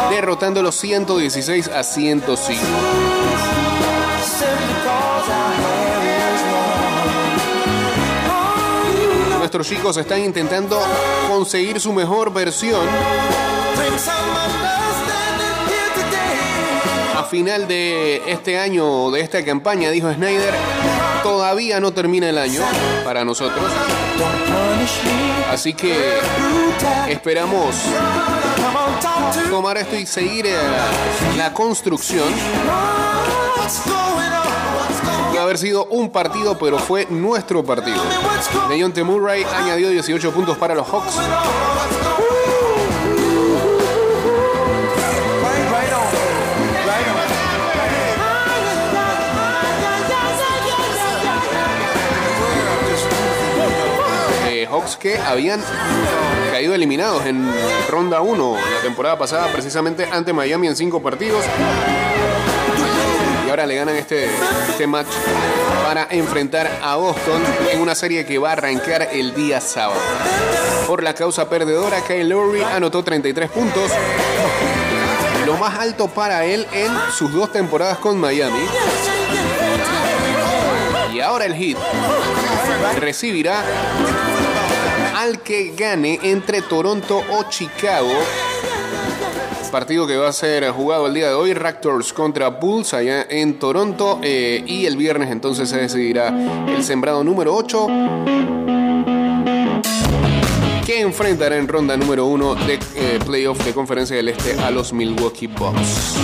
derrotándolo 0.09 0.71
116 0.71 1.67
a 1.67 1.83
105. 1.83 2.61
Simply 4.23 4.73
cause 4.83 5.29
our 5.29 5.53
hair 5.53 6.33
is 6.33 6.41
long. 9.31 9.39
Nuestros 9.39 9.67
chicos 9.67 9.97
están 9.97 10.21
intentando 10.21 10.79
conseguir 11.29 11.79
su 11.79 11.91
mejor 11.91 12.31
versión 12.31 12.87
final 17.33 17.67
de 17.67 18.21
este 18.27 18.59
año, 18.59 19.09
de 19.09 19.21
esta 19.21 19.43
campaña, 19.43 19.89
dijo 19.89 20.13
Snyder. 20.13 20.53
Todavía 21.23 21.79
no 21.79 21.91
termina 21.91 22.29
el 22.29 22.37
año 22.37 22.61
para 23.03 23.25
nosotros, 23.25 23.65
así 25.49 25.73
que 25.73 26.19
esperamos 27.09 27.73
tomar 29.49 29.77
esto 29.77 29.95
y 29.95 30.05
seguir 30.05 30.45
eh, 30.45 30.55
la 31.35 31.51
construcción. 31.53 32.27
Puede 35.29 35.39
haber 35.39 35.57
sido 35.57 35.85
un 35.85 36.11
partido, 36.11 36.55
pero 36.59 36.77
fue 36.77 37.07
nuestro 37.09 37.63
partido. 37.65 38.03
Dejounte 38.69 39.03
Murray 39.03 39.43
añadió 39.43 39.89
18 39.89 40.31
puntos 40.31 40.55
para 40.59 40.75
los 40.75 40.87
Hawks. 40.87 41.15
Que 54.83 55.17
habían 55.17 55.61
caído 56.51 56.75
eliminados 56.75 57.25
en 57.25 57.49
ronda 57.89 58.19
1 58.19 58.57
la 58.75 58.81
temporada 58.81 59.17
pasada, 59.17 59.47
precisamente 59.47 60.05
ante 60.11 60.33
Miami 60.33 60.67
en 60.67 60.75
5 60.75 61.01
partidos. 61.01 61.43
Y 63.47 63.49
ahora 63.49 63.65
le 63.65 63.75
ganan 63.75 63.95
este, 63.95 64.29
este 64.69 64.85
match 64.85 65.07
para 65.85 66.07
enfrentar 66.11 66.79
a 66.83 66.97
Boston 66.97 67.41
en 67.71 67.79
una 67.79 67.95
serie 67.95 68.25
que 68.25 68.37
va 68.37 68.49
a 68.49 68.51
arrancar 68.53 69.07
el 69.13 69.33
día 69.33 69.61
sábado. 69.61 70.01
Por 70.85 71.01
la 71.01 71.15
causa 71.15 71.49
perdedora, 71.49 72.01
Kyle 72.01 72.27
Lowry 72.27 72.63
anotó 72.63 73.03
33 73.03 73.49
puntos, 73.51 73.89
lo 75.45 75.55
más 75.57 75.79
alto 75.79 76.09
para 76.09 76.43
él 76.43 76.67
en 76.73 76.91
sus 77.17 77.31
dos 77.31 77.53
temporadas 77.53 77.99
con 77.99 78.19
Miami. 78.19 78.65
Y 81.13 81.21
ahora 81.21 81.45
el 81.45 81.55
hit 81.55 81.77
recibirá 82.99 83.63
al 85.23 85.39
que 85.39 85.73
gane 85.73 86.19
entre 86.21 86.61
Toronto 86.61 87.23
o 87.31 87.49
Chicago. 87.49 88.11
Partido 89.71 90.05
que 90.05 90.17
va 90.17 90.27
a 90.27 90.33
ser 90.33 90.69
jugado 90.71 91.07
el 91.07 91.13
día 91.13 91.29
de 91.29 91.33
hoy, 91.33 91.53
Raptors 91.53 92.11
contra 92.11 92.49
Bulls 92.49 92.93
allá 92.93 93.25
en 93.29 93.57
Toronto. 93.57 94.19
eh, 94.21 94.61
y 94.67 94.85
el 94.85 94.97
viernes 94.97 95.31
entonces 95.31 95.69
se 95.69 95.77
decidirá 95.77 96.27
el 96.67 96.83
sembrado 96.83 97.23
número 97.23 97.55
8 97.55 97.87
que 100.85 100.99
enfrentará 100.99 101.55
en 101.55 101.69
ronda 101.69 101.95
número 101.95 102.25
1 102.25 102.55
de 102.55 102.73
eh, 102.95 103.19
playoff 103.25 103.63
de 103.63 103.73
conferencia 103.73 104.17
del 104.17 104.27
Este 104.27 104.59
a 104.59 104.71
los 104.71 104.91
Milwaukee 104.91 105.47
Bucks. 105.47 106.17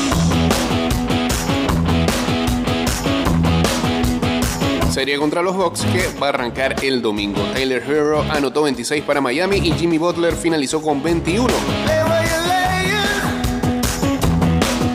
Serie 5.00 5.18
contra 5.18 5.42
los 5.42 5.56
Bucks 5.56 5.86
que 5.94 6.10
va 6.22 6.26
a 6.26 6.30
arrancar 6.32 6.76
el 6.84 7.02
domingo. 7.02 7.42
Taylor 7.54 7.82
Hero 7.82 8.26
anotó 8.30 8.64
26 8.64 9.02
para 9.06 9.22
Miami 9.22 9.56
y 9.56 9.72
Jimmy 9.72 9.98
Butler 9.98 10.36
finalizó 10.36 10.82
con 10.82 11.02
21. 11.02 11.48
Lay 11.48 12.04
where 12.04 12.28
you're 12.28 12.46
laying. 12.50 13.00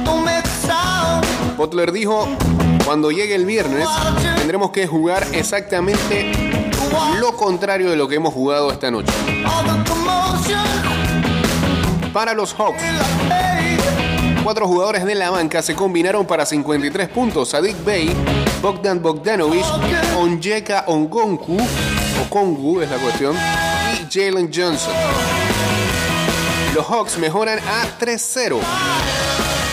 Don't 0.04 0.22
make 0.22 0.46
a 0.46 0.66
sound. 0.66 1.56
Butler 1.56 1.90
dijo, 1.90 2.28
cuando 2.84 3.10
llegue 3.12 3.34
el 3.34 3.46
viernes 3.46 3.88
tendremos 4.36 4.72
que 4.72 4.86
jugar 4.86 5.26
exactamente 5.32 6.30
lo 7.18 7.34
contrario 7.34 7.88
de 7.88 7.96
lo 7.96 8.06
que 8.06 8.16
hemos 8.16 8.34
jugado 8.34 8.70
esta 8.72 8.90
noche. 8.90 9.10
Para 12.12 12.34
los 12.34 12.52
Hawks, 12.52 12.82
cuatro 14.42 14.68
jugadores 14.68 15.06
de 15.06 15.14
la 15.14 15.30
banca 15.30 15.62
se 15.62 15.74
combinaron 15.74 16.26
para 16.26 16.44
53 16.44 17.08
puntos. 17.08 17.48
Sadik 17.48 17.82
Bey, 17.86 18.14
Bogdan 18.64 19.02
Bogdanovic, 19.02 19.66
Onyeka 20.16 20.84
Ongonku, 20.86 21.58
o 21.60 22.30
Kongu 22.30 22.80
es 22.80 22.90
la 22.90 22.96
cuestión, 22.96 23.36
y 23.36 24.06
Jalen 24.10 24.50
Johnson. 24.50 24.94
Los 26.74 26.86
Hawks 26.86 27.18
mejoran 27.18 27.58
a 27.58 27.98
3-0 28.00 28.58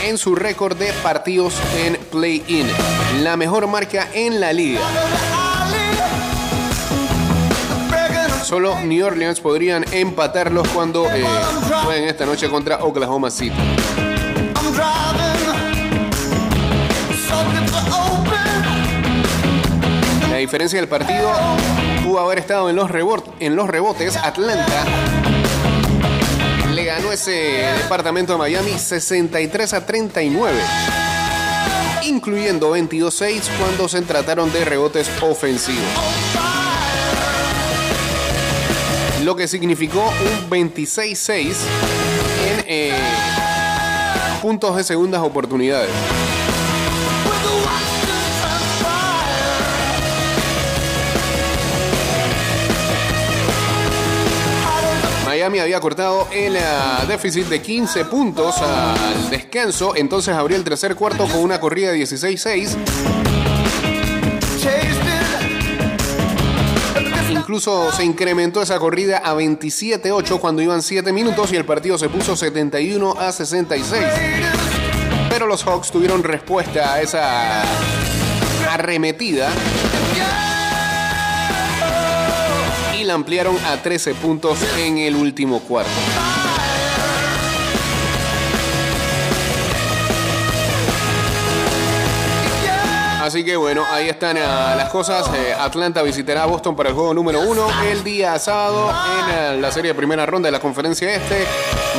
en 0.04 0.18
su 0.18 0.36
récord 0.36 0.76
de 0.76 0.92
partidos 1.02 1.54
en 1.78 1.96
play-in. 2.12 2.68
La 3.24 3.38
mejor 3.38 3.66
marca 3.68 4.10
en 4.14 4.42
la 4.42 4.52
liga. 4.52 4.82
Solo 8.44 8.78
New 8.82 9.06
Orleans 9.06 9.40
podrían 9.40 9.86
empatarlos 9.94 10.68
cuando 10.68 11.08
eh, 11.08 11.24
jueguen 11.86 12.10
esta 12.10 12.26
noche 12.26 12.50
contra 12.50 12.84
Oklahoma 12.84 13.32
City. 13.32 13.56
Diferencia 20.42 20.80
del 20.80 20.90
partido 20.90 21.32
pudo 22.04 22.20
haber 22.20 22.40
estado 22.40 22.70
en 22.70 22.76
los, 22.76 22.90
en 23.40 23.56
los 23.56 23.68
rebotes. 23.70 24.18
Atlanta 24.18 24.86
le 26.74 26.86
ganó 26.86 27.12
ese 27.12 27.32
departamento 27.84 28.34
a 28.34 28.38
Miami 28.38 28.78
63 28.78 29.74
a 29.74 29.86
39, 29.86 30.60
incluyendo 32.04 32.76
22-6 32.76 33.44
cuando 33.60 33.88
se 33.88 34.02
trataron 34.02 34.52
de 34.52 34.66
rebotes 34.66 35.10
ofensivos. 35.22 35.80
Lo 39.24 39.36
que 39.36 39.48
significó 39.48 40.02
un 40.02 40.50
26-6 40.50 41.54
en 42.48 42.64
eh, 42.66 42.94
puntos 44.42 44.76
de 44.76 44.84
segundas 44.84 45.22
oportunidades. 45.22 45.92
Miami 55.42 55.58
había 55.58 55.80
cortado 55.80 56.28
el 56.32 56.56
ah, 56.56 57.04
déficit 57.08 57.48
de 57.48 57.60
15 57.60 58.06
puntos 58.06 58.62
al 58.62 59.32
descanso, 59.32 59.96
entonces 59.96 60.36
abrió 60.36 60.56
el 60.56 60.64
tercer 60.64 60.94
cuarto 60.94 61.26
con 61.26 61.40
una 61.40 61.60
corrida 61.60 61.92
de 61.92 61.98
16-6. 62.04 62.78
chased 64.60 65.02
it. 67.26 67.32
Incluso 67.32 67.92
se 67.92 68.06
incrementó 68.06 68.62
esa 68.62 68.78
corrida 68.78 69.18
a 69.18 69.34
27-8 69.34 70.40
cuando 70.40 70.62
iban 70.62 70.84
7 70.84 71.12
minutos 71.12 71.52
y 71.52 71.56
el 71.56 71.66
partido 71.66 71.98
se 71.98 72.08
puso 72.08 72.36
71 72.36 73.16
a 73.20 73.32
66. 73.32 74.04
Pero 75.28 75.48
los 75.48 75.64
Hawks 75.64 75.90
tuvieron 75.90 76.22
respuesta 76.22 76.94
a 76.94 77.02
esa 77.02 77.64
arremetida 78.70 79.50
ampliaron 83.12 83.58
a 83.66 83.78
13 83.78 84.16
puntos 84.16 84.60
en 84.78 84.98
el 84.98 85.16
último 85.16 85.60
cuarto. 85.60 85.92
Así 93.22 93.46
que 93.46 93.56
bueno, 93.56 93.86
ahí 93.90 94.10
están 94.10 94.36
ah, 94.40 94.74
las 94.76 94.90
cosas. 94.90 95.30
Eh, 95.34 95.54
Atlanta 95.54 96.02
visitará 96.02 96.44
a 96.44 96.46
Boston 96.48 96.76
para 96.76 96.90
el 96.90 96.96
juego 96.96 97.14
número 97.14 97.40
uno 97.42 97.68
el 97.88 98.04
día 98.04 98.38
sábado 98.40 98.90
en 98.90 99.36
ah, 99.36 99.56
la 99.60 99.72
serie 99.72 99.94
primera 99.94 100.26
ronda 100.26 100.48
de 100.48 100.52
la 100.52 100.60
conferencia 100.60 101.14
este. 101.14 101.46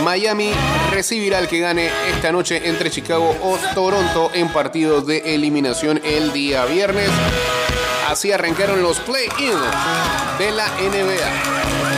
Miami 0.03 0.53
recibirá 0.91 1.39
al 1.39 1.47
que 1.47 1.61
gane 1.61 1.91
esta 2.11 2.33
noche 2.33 2.69
entre 2.69 2.91
Chicago 2.91 3.37
o 3.41 3.57
Toronto 3.73 4.31
en 4.35 4.49
partidos 4.49 5.07
de 5.07 5.35
eliminación 5.35 6.01
el 6.05 6.33
día 6.33 6.65
viernes. 6.65 7.09
Así 8.09 8.33
arrancaron 8.33 8.83
los 8.83 8.99
play-in 9.01 9.59
de 10.39 10.51
la 10.51 10.69
NBA. 10.69 11.92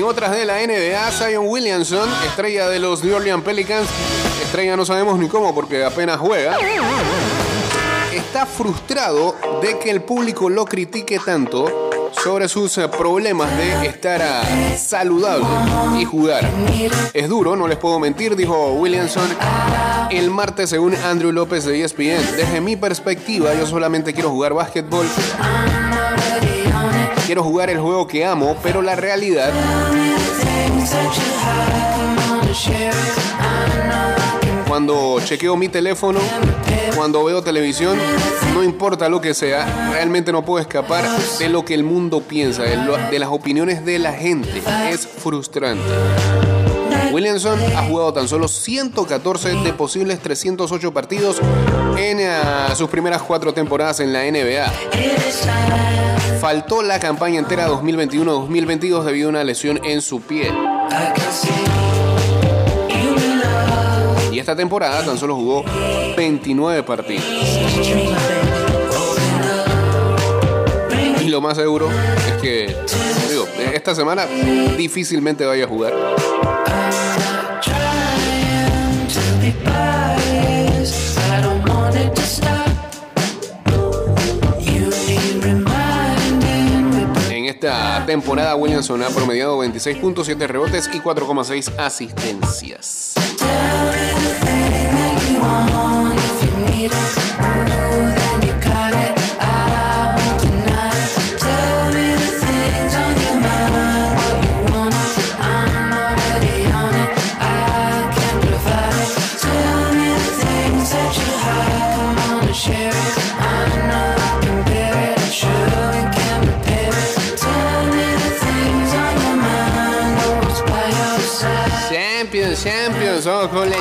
En 0.00 0.06
otras 0.06 0.30
de 0.30 0.46
la 0.46 0.54
NBA, 0.54 1.10
Zion 1.10 1.46
Williamson, 1.46 2.08
estrella 2.26 2.70
de 2.70 2.78
los 2.78 3.04
New 3.04 3.14
Orleans 3.14 3.44
Pelicans, 3.44 3.86
estrella 4.42 4.74
no 4.74 4.86
sabemos 4.86 5.18
ni 5.18 5.28
cómo 5.28 5.54
porque 5.54 5.84
apenas 5.84 6.18
juega, 6.18 6.56
está 8.10 8.46
frustrado 8.46 9.36
de 9.60 9.78
que 9.78 9.90
el 9.90 10.00
público 10.00 10.48
lo 10.48 10.64
critique 10.64 11.20
tanto 11.22 11.90
sobre 12.12 12.48
sus 12.48 12.78
problemas 12.96 13.54
de 13.58 13.88
estar 13.88 14.22
saludable 14.78 15.46
y 16.00 16.06
jugar. 16.06 16.48
Es 17.12 17.28
duro, 17.28 17.54
no 17.54 17.68
les 17.68 17.76
puedo 17.76 17.98
mentir, 17.98 18.36
dijo 18.36 18.72
Williamson 18.72 19.28
el 20.10 20.30
martes 20.30 20.70
según 20.70 20.94
Andrew 20.94 21.30
López 21.30 21.66
de 21.66 21.84
ESPN. 21.84 22.36
Desde 22.36 22.62
mi 22.62 22.74
perspectiva, 22.74 23.52
yo 23.52 23.66
solamente 23.66 24.14
quiero 24.14 24.30
jugar 24.30 24.54
básquetbol. 24.54 25.04
Quiero 27.30 27.44
jugar 27.44 27.70
el 27.70 27.78
juego 27.78 28.08
que 28.08 28.24
amo, 28.24 28.56
pero 28.60 28.82
la 28.82 28.96
realidad 28.96 29.52
cuando 34.66 35.20
chequeo 35.24 35.56
mi 35.56 35.68
teléfono, 35.68 36.18
cuando 36.96 37.22
veo 37.22 37.40
televisión, 37.40 37.96
no 38.52 38.64
importa 38.64 39.08
lo 39.08 39.20
que 39.20 39.32
sea, 39.34 39.92
realmente 39.92 40.32
no 40.32 40.44
puedo 40.44 40.58
escapar 40.58 41.04
de 41.38 41.48
lo 41.48 41.64
que 41.64 41.74
el 41.74 41.84
mundo 41.84 42.20
piensa, 42.20 42.64
de, 42.64 43.18
las 43.20 43.28
opiniones 43.28 43.84
de 43.84 44.00
la 44.00 44.12
gente. 44.12 44.60
Es 44.90 45.06
frustrante. 45.06 45.84
Williamson 47.20 47.60
ha 47.76 47.82
jugado 47.82 48.14
tan 48.14 48.26
solo 48.26 48.48
114 48.48 49.56
de 49.56 49.74
posibles 49.74 50.20
308 50.20 50.94
partidos 50.94 51.36
en 51.98 52.18
ah, 52.22 52.72
sus 52.74 52.88
primeras 52.88 53.20
cuatro 53.20 53.52
temporadas 53.52 54.00
en 54.00 54.10
la 54.10 54.22
NBA. 54.22 54.72
Faltó 56.40 56.80
la 56.82 56.98
campaña 56.98 57.38
entera 57.38 57.68
2021-2022 57.68 59.02
debido 59.04 59.28
a 59.28 59.30
una 59.32 59.44
lesión 59.44 59.78
en 59.84 60.00
su 60.00 60.22
pie. 60.22 60.50
Y 64.32 64.38
esta 64.38 64.56
temporada 64.56 65.04
tan 65.04 65.18
solo 65.18 65.36
jugó 65.36 65.62
29 66.16 66.82
partidos. 66.84 67.26
Y 71.20 71.28
lo 71.28 71.42
más 71.42 71.58
seguro 71.58 71.90
es 71.90 72.40
que, 72.40 72.74
digo, 73.28 73.46
esta 73.74 73.94
semana 73.94 74.24
difícilmente 74.78 75.44
vaya 75.44 75.66
a 75.66 75.68
jugar. 75.68 75.92
Temporada 88.10 88.56
Williamson 88.56 89.00
ha 89.04 89.08
promediado 89.08 89.62
26.7 89.62 90.48
rebotes 90.48 90.90
y 90.92 90.98
4,6 90.98 91.78
asistencias. 91.78 93.14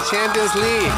Champions 0.10 0.56
League. 0.56 0.91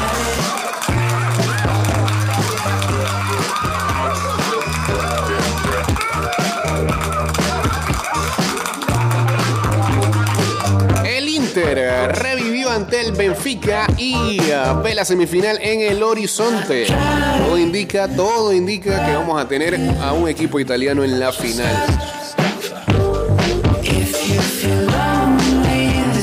El 11.04 11.28
Inter 11.28 12.16
revivió 12.16 12.70
ante 12.70 13.02
el 13.02 13.12
Benfica 13.12 13.86
y 13.98 14.38
eh, 14.40 14.56
ve 14.82 14.94
la 14.94 15.04
semifinal 15.04 15.58
en 15.60 15.80
el 15.80 16.02
horizonte. 16.02 16.86
Todo 17.38 17.58
indica, 17.58 18.08
todo 18.08 18.50
indica 18.54 19.04
que 19.04 19.12
vamos 19.12 19.38
a 19.38 19.46
tener 19.46 19.78
a 20.00 20.14
un 20.14 20.26
equipo 20.26 20.58
italiano 20.58 21.04
en 21.04 21.20
la 21.20 21.32
final. 21.32 21.76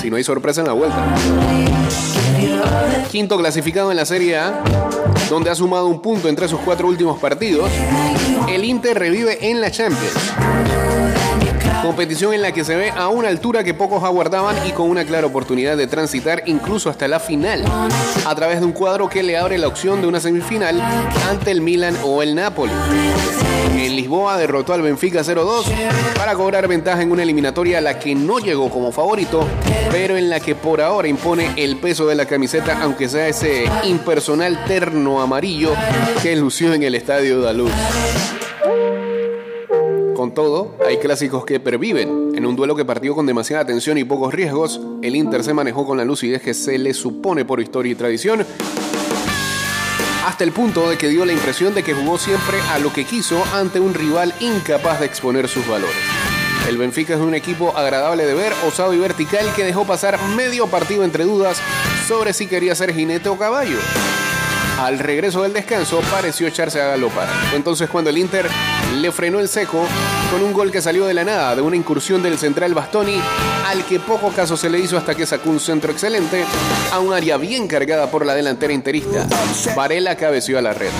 Si 0.01 0.09
no 0.09 0.15
hay 0.15 0.23
sorpresa 0.23 0.61
en 0.61 0.67
la 0.67 0.73
vuelta. 0.73 1.05
Quinto 3.09 3.37
clasificado 3.39 3.89
en 3.89 3.97
la 3.97 4.05
Serie 4.05 4.37
A, 4.37 4.63
donde 5.31 5.49
ha 5.49 5.55
sumado 5.55 5.87
un 5.87 5.99
punto 5.99 6.29
entre 6.29 6.47
sus 6.47 6.59
cuatro 6.59 6.87
últimos 6.87 7.19
partidos. 7.19 7.71
El 8.47 8.63
Inter 8.63 8.99
revive 8.99 9.49
en 9.49 9.61
la 9.61 9.71
Champions. 9.71 10.13
Competición 11.81 12.33
en 12.33 12.41
la 12.41 12.51
que 12.51 12.65
se 12.65 12.75
ve 12.75 12.91
a 12.91 13.07
una 13.07 13.29
altura 13.29 13.63
que 13.63 13.73
pocos 13.73 14.03
aguardaban 14.03 14.55
y 14.67 14.71
con 14.71 14.89
una 14.89 15.05
clara 15.05 15.27
oportunidad 15.27 15.77
de 15.77 15.87
transitar 15.87 16.43
incluso 16.45 16.89
hasta 16.89 17.07
la 17.07 17.19
final, 17.19 17.63
a 18.25 18.35
través 18.35 18.59
de 18.59 18.65
un 18.65 18.73
cuadro 18.73 19.07
que 19.07 19.23
le 19.23 19.37
abre 19.37 19.57
la 19.57 19.67
opción 19.67 20.01
de 20.01 20.07
una 20.07 20.19
semifinal 20.19 20.81
ante 21.29 21.51
el 21.51 21.61
Milan 21.61 21.95
o 22.03 22.21
el 22.21 22.35
Napoli. 22.35 22.73
En 23.77 23.95
Lisboa 23.95 24.37
derrotó 24.37 24.73
al 24.73 24.81
Benfica 24.81 25.21
0-2 25.21 25.63
para 26.15 26.35
cobrar 26.35 26.67
ventaja 26.67 27.01
en 27.01 27.11
una 27.11 27.23
eliminatoria 27.23 27.77
a 27.77 27.81
la 27.81 27.97
que 27.97 28.13
no 28.13 28.39
llegó 28.39 28.69
como 28.69 28.91
favorito, 28.91 29.47
pero 29.89 30.17
en 30.17 30.29
la 30.29 30.41
que 30.41 30.55
por 30.55 30.81
ahora 30.81 31.07
impone 31.07 31.53
el 31.55 31.77
peso 31.77 32.05
de 32.07 32.15
la 32.15 32.25
camiseta, 32.25 32.81
aunque 32.81 33.07
sea 33.07 33.29
ese 33.29 33.65
impersonal 33.85 34.65
terno 34.65 35.21
amarillo 35.21 35.73
que 36.21 36.35
lució 36.35 36.73
en 36.73 36.83
el 36.83 36.95
estadio 36.95 37.39
Daluz. 37.39 37.71
Todo, 40.33 40.75
hay 40.85 40.97
clásicos 40.97 41.45
que 41.45 41.59
perviven. 41.59 42.33
En 42.35 42.45
un 42.45 42.55
duelo 42.55 42.75
que 42.75 42.85
partió 42.85 43.15
con 43.15 43.25
demasiada 43.25 43.65
tensión 43.65 43.97
y 43.97 44.03
pocos 44.03 44.33
riesgos, 44.33 44.79
el 45.01 45.15
Inter 45.15 45.43
se 45.43 45.53
manejó 45.53 45.85
con 45.85 45.97
la 45.97 46.05
lucidez 46.05 46.41
que 46.41 46.53
se 46.53 46.77
le 46.77 46.93
supone 46.93 47.45
por 47.45 47.59
historia 47.59 47.91
y 47.91 47.95
tradición, 47.95 48.45
hasta 50.25 50.43
el 50.43 50.51
punto 50.51 50.89
de 50.89 50.97
que 50.97 51.07
dio 51.07 51.25
la 51.25 51.33
impresión 51.33 51.73
de 51.73 51.83
que 51.83 51.93
jugó 51.93 52.17
siempre 52.17 52.59
a 52.71 52.79
lo 52.79 52.93
que 52.93 53.05
quiso 53.05 53.43
ante 53.53 53.79
un 53.79 53.93
rival 53.93 54.33
incapaz 54.39 54.99
de 54.99 55.07
exponer 55.07 55.47
sus 55.47 55.67
valores. 55.67 55.97
El 56.67 56.77
Benfica 56.77 57.15
es 57.15 57.19
un 57.19 57.33
equipo 57.33 57.75
agradable 57.75 58.25
de 58.25 58.35
ver, 58.35 58.53
osado 58.67 58.93
y 58.93 58.99
vertical 58.99 59.51
que 59.55 59.63
dejó 59.63 59.85
pasar 59.85 60.19
medio 60.35 60.67
partido 60.67 61.03
entre 61.03 61.23
dudas 61.23 61.59
sobre 62.07 62.33
si 62.33 62.45
quería 62.45 62.75
ser 62.75 62.93
jinete 62.93 63.27
o 63.29 63.37
caballo. 63.37 63.79
Al 64.79 64.97
regreso 64.97 65.43
del 65.43 65.51
descanso 65.51 65.99
pareció 66.09 66.47
echarse 66.47 66.81
a 66.81 66.87
galopar. 66.87 67.27
Fue 67.49 67.57
entonces 67.57 67.89
cuando 67.89 68.09
el 68.09 68.17
Inter 68.17 68.47
le 68.95 69.11
frenó 69.11 69.41
el 69.41 69.49
seco 69.49 69.85
con 70.31 70.41
un 70.41 70.53
gol 70.53 70.71
que 70.71 70.81
salió 70.81 71.05
de 71.05 71.13
la 71.13 71.25
nada, 71.25 71.53
de 71.53 71.61
una 71.61 71.75
incursión 71.75 72.23
del 72.23 72.37
central 72.37 72.73
Bastoni, 72.73 73.19
al 73.67 73.83
que 73.85 73.99
poco 73.99 74.29
caso 74.31 74.55
se 74.55 74.69
le 74.69 74.79
hizo 74.79 74.97
hasta 74.97 75.15
que 75.15 75.25
sacó 75.25 75.49
un 75.49 75.59
centro 75.59 75.91
excelente 75.91 76.45
a 76.93 76.99
un 76.99 77.13
área 77.13 77.35
bien 77.35 77.67
cargada 77.67 78.09
por 78.09 78.25
la 78.25 78.33
delantera 78.33 78.71
interista. 78.71 79.27
Varela 79.75 80.15
cabeció 80.15 80.57
a 80.57 80.61
la 80.61 80.73
red. 80.73 80.91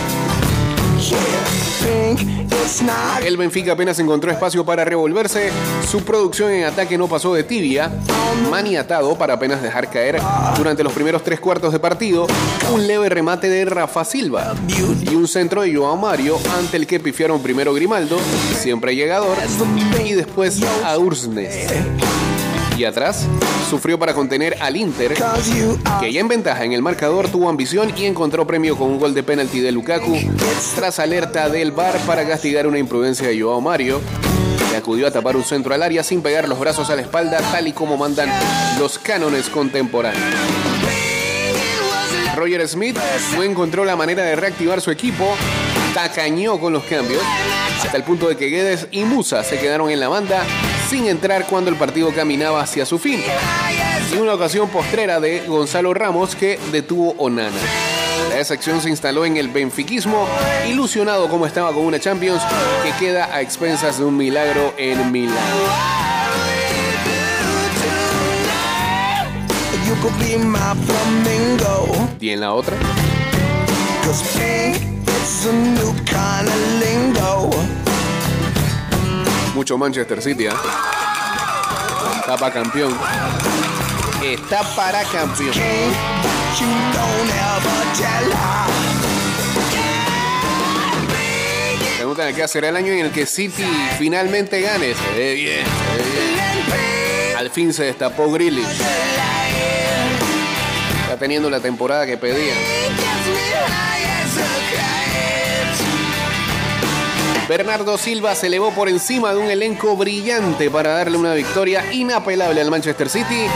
El 3.23 3.37
Benfica 3.37 3.73
apenas 3.73 3.99
encontró 3.99 4.31
espacio 4.31 4.65
para 4.65 4.85
revolverse. 4.85 5.51
Su 5.89 6.03
producción 6.03 6.51
en 6.51 6.65
ataque 6.65 6.97
no 6.97 7.07
pasó 7.07 7.33
de 7.33 7.43
tibia, 7.43 7.91
maniatado 8.49 9.17
para 9.17 9.33
apenas 9.33 9.61
dejar 9.61 9.89
caer 9.89 10.21
durante 10.57 10.83
los 10.83 10.93
primeros 10.93 11.23
tres 11.23 11.39
cuartos 11.39 11.73
de 11.73 11.79
partido 11.79 12.27
un 12.71 12.87
leve 12.87 13.09
remate 13.09 13.49
de 13.49 13.65
Rafa 13.65 14.05
Silva 14.05 14.55
y 14.67 15.15
un 15.15 15.27
centro 15.27 15.63
de 15.63 15.75
Joao 15.75 15.97
Mario 15.97 16.37
ante 16.57 16.77
el 16.77 16.87
que 16.87 16.99
pifiaron 16.99 17.41
primero 17.41 17.73
Grimaldo, 17.73 18.17
siempre 18.57 18.95
llegador, 18.95 19.37
y 20.05 20.13
después 20.13 20.61
a 20.83 20.97
Ursnes. 20.97 21.67
Y 22.79 22.85
atrás, 22.85 23.27
sufrió 23.69 23.99
para 23.99 24.13
contener 24.13 24.55
al 24.61 24.77
Inter, 24.77 25.13
que 25.99 26.13
ya 26.13 26.21
en 26.21 26.29
ventaja 26.29 26.63
en 26.63 26.71
el 26.71 26.81
marcador 26.81 27.27
tuvo 27.27 27.49
ambición 27.49 27.91
y 27.97 28.05
encontró 28.05 28.47
premio 28.47 28.77
con 28.77 28.89
un 28.89 28.99
gol 28.99 29.13
de 29.13 29.21
penalti 29.21 29.59
de 29.59 29.73
Lukaku, 29.73 30.17
tras 30.75 30.97
alerta 30.99 31.49
del 31.49 31.73
VAR 31.73 31.97
para 32.07 32.25
castigar 32.25 32.67
una 32.67 32.79
imprudencia 32.79 33.27
de 33.27 33.37
Joao 33.37 33.59
Mario, 33.59 33.99
que 34.71 34.77
acudió 34.77 35.07
a 35.07 35.11
tapar 35.11 35.35
un 35.35 35.43
centro 35.43 35.73
al 35.73 35.83
área 35.83 36.03
sin 36.03 36.21
pegar 36.21 36.47
los 36.47 36.57
brazos 36.57 36.89
a 36.89 36.95
la 36.95 37.01
espalda, 37.01 37.39
tal 37.51 37.67
y 37.67 37.73
como 37.73 37.97
mandan 37.97 38.29
los 38.79 38.97
cánones 38.97 39.49
contemporáneos. 39.49 40.23
Roger 42.37 42.65
Smith 42.65 42.97
no 43.35 43.43
encontró 43.43 43.83
la 43.83 43.97
manera 43.97 44.23
de 44.23 44.37
reactivar 44.37 44.79
su 44.79 44.89
equipo, 44.89 45.35
tacañó 45.93 46.59
con 46.59 46.73
los 46.73 46.83
cambios, 46.83 47.21
hasta 47.83 47.97
el 47.97 48.03
punto 48.03 48.27
de 48.27 48.37
que 48.37 48.47
Guedes 48.47 48.87
y 48.91 49.03
Musa 49.03 49.43
se 49.43 49.59
quedaron 49.59 49.89
en 49.89 49.99
la 49.99 50.07
banda 50.07 50.43
sin 50.89 51.07
entrar 51.07 51.45
cuando 51.47 51.69
el 51.69 51.77
partido 51.77 52.13
caminaba 52.13 52.61
hacia 52.61 52.85
su 52.85 52.99
fin. 52.99 53.21
Y 54.13 54.17
una 54.17 54.33
ocasión 54.33 54.69
postrera 54.69 55.19
de 55.19 55.41
Gonzalo 55.47 55.93
Ramos 55.93 56.35
que 56.35 56.59
detuvo 56.71 57.15
Onana. 57.17 57.57
La 58.29 58.43
sección 58.43 58.81
se 58.81 58.89
instaló 58.89 59.25
en 59.25 59.37
el 59.37 59.49
benfiquismo, 59.49 60.27
ilusionado 60.67 61.29
como 61.29 61.45
estaba 61.45 61.73
con 61.73 61.85
una 61.85 61.99
Champions 61.99 62.41
que 62.83 62.91
queda 63.03 63.33
a 63.33 63.41
expensas 63.41 63.97
de 63.97 64.05
un 64.05 64.15
milagro 64.17 64.73
en 64.77 65.11
Milán. 65.11 65.35
Y 72.19 72.29
en 72.29 72.41
la 72.41 72.53
otra, 72.53 72.75
Mucho 79.53 79.77
Manchester 79.77 80.21
City, 80.23 80.47
¿ah? 80.47 80.55
Está 82.19 82.35
para 82.35 82.51
campeón. 82.51 82.97
Está 84.23 84.63
para 84.75 85.03
campeón. 85.03 85.53
You 86.59 86.65
don't 86.93 87.29
qué 92.35 92.47
será 92.47 92.69
el 92.69 92.75
año 92.75 92.91
en 92.91 93.05
el 93.05 93.11
que 93.11 93.27
City 93.27 93.63
finalmente 93.99 94.61
gane. 94.61 94.95
Se 94.95 95.15
ve 95.15 95.35
bien. 95.35 95.65
Al 97.37 97.51
fin 97.51 97.71
se 97.71 97.83
destapó 97.83 98.31
Grealish. 98.31 98.65
Está 101.03 101.17
teniendo 101.19 101.51
la 101.51 101.59
temporada 101.59 102.07
que 102.07 102.17
pedía. 102.17 102.55
Bernardo 107.49 107.97
Silva 107.97 108.35
se 108.35 108.45
elevó 108.45 108.69
por 108.75 108.89
encima 108.89 109.33
de 109.33 109.39
un 109.39 109.49
elenco 109.49 109.97
brillante 109.97 110.69
para 110.69 110.91
darle 110.91 111.17
una 111.17 111.33
victoria 111.33 111.91
inapelable 111.91 112.61
al 112.61 112.69
Manchester 112.69 113.09
City 113.09 113.47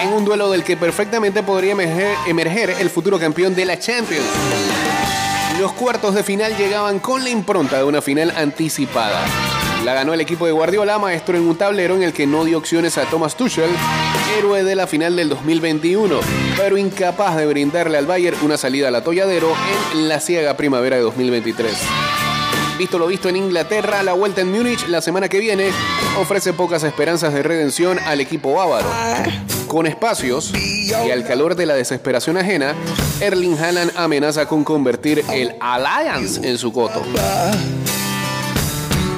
en 0.00 0.12
un 0.12 0.24
duelo 0.24 0.52
del 0.52 0.62
que 0.62 0.76
perfectamente 0.76 1.42
podría 1.42 1.72
emerger, 1.72 2.76
el 2.78 2.90
futuro 2.90 3.18
campeón 3.18 3.56
de 3.56 3.64
la 3.64 3.76
Champions. 3.76 4.24
Los 5.58 5.72
cuartos 5.72 6.14
de 6.14 6.22
final 6.22 6.56
llegaban 6.56 7.00
con 7.00 7.24
la 7.24 7.30
impronta 7.30 7.78
de 7.78 7.82
una 7.82 8.00
final 8.00 8.32
anticipada. 8.36 9.24
La 9.84 9.94
ganó 9.94 10.14
el 10.14 10.20
equipo 10.20 10.46
de 10.46 10.52
Guardiola, 10.52 11.00
maestro 11.00 11.36
en 11.36 11.48
un 11.48 11.56
tablero 11.56 11.96
en 11.96 12.04
el 12.04 12.12
que 12.12 12.28
no 12.28 12.44
dio 12.44 12.56
opciones 12.56 12.98
a 12.98 13.06
Thomas 13.06 13.34
Tuchel, 13.34 13.70
héroe 14.38 14.62
de 14.62 14.76
la 14.76 14.86
final 14.86 15.16
del 15.16 15.28
2021, 15.28 16.20
pero 16.56 16.78
incapaz 16.78 17.36
de 17.36 17.46
brindarle 17.46 17.98
al 17.98 18.06
Bayern 18.06 18.38
una 18.42 18.56
salida 18.56 18.86
al 18.88 18.94
atolladero 18.94 19.52
en 19.92 20.08
la 20.08 20.20
ciega 20.20 20.56
primavera 20.56 20.94
de 20.94 21.02
2023. 21.02 22.19
Visto 22.80 22.98
lo 22.98 23.08
visto 23.08 23.28
en 23.28 23.36
Inglaterra, 23.36 24.02
la 24.02 24.14
vuelta 24.14 24.40
en 24.40 24.50
Múnich 24.50 24.88
la 24.88 25.02
semana 25.02 25.28
que 25.28 25.38
viene 25.38 25.68
ofrece 26.18 26.54
pocas 26.54 26.82
esperanzas 26.82 27.34
de 27.34 27.42
redención 27.42 27.98
al 27.98 28.22
equipo 28.22 28.54
bávaro. 28.54 28.88
Con 29.66 29.86
espacios 29.86 30.50
y 30.54 30.90
al 30.94 31.26
calor 31.26 31.56
de 31.56 31.66
la 31.66 31.74
desesperación 31.74 32.38
ajena, 32.38 32.74
Erling 33.20 33.58
Haaland 33.58 33.92
amenaza 33.96 34.46
con 34.46 34.64
convertir 34.64 35.22
el 35.30 35.56
Alliance 35.60 36.40
en 36.42 36.56
su 36.56 36.72
coto. 36.72 37.02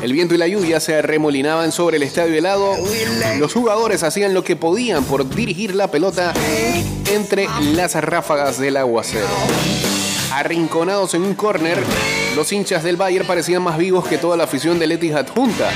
El 0.03 0.13
viento 0.13 0.35
y 0.35 0.39
la 0.39 0.49
lluvia 0.49 0.81
se 0.81 0.97
arremolinaban 0.97 1.71
sobre 1.71 1.99
el 1.99 2.03
estadio 2.03 2.35
helado. 2.35 2.75
Los 3.39 3.53
jugadores 3.53 4.03
hacían 4.03 4.35
lo 4.35 4.43
que 4.43 4.57
podían 4.57 5.05
por 5.05 5.29
dirigir 5.33 5.77
la 5.77 5.89
pelota 5.89 6.35
entre 7.13 7.47
las 7.75 7.95
ráfagas 7.95 8.59
del 8.59 8.77
aguacero. 8.77 9.29
Arrinconados 10.33 11.15
en 11.15 11.23
un 11.23 11.35
córner, 11.35 11.79
los 12.35 12.53
hinchas 12.53 12.83
del 12.83 12.97
Bayern 12.97 13.27
parecían 13.27 13.63
más 13.63 13.77
vivos 13.77 14.07
que 14.07 14.19
toda 14.19 14.37
la 14.37 14.45
afición 14.45 14.79
del 14.79 14.93
Etihad 14.93 15.27
junta. 15.29 15.71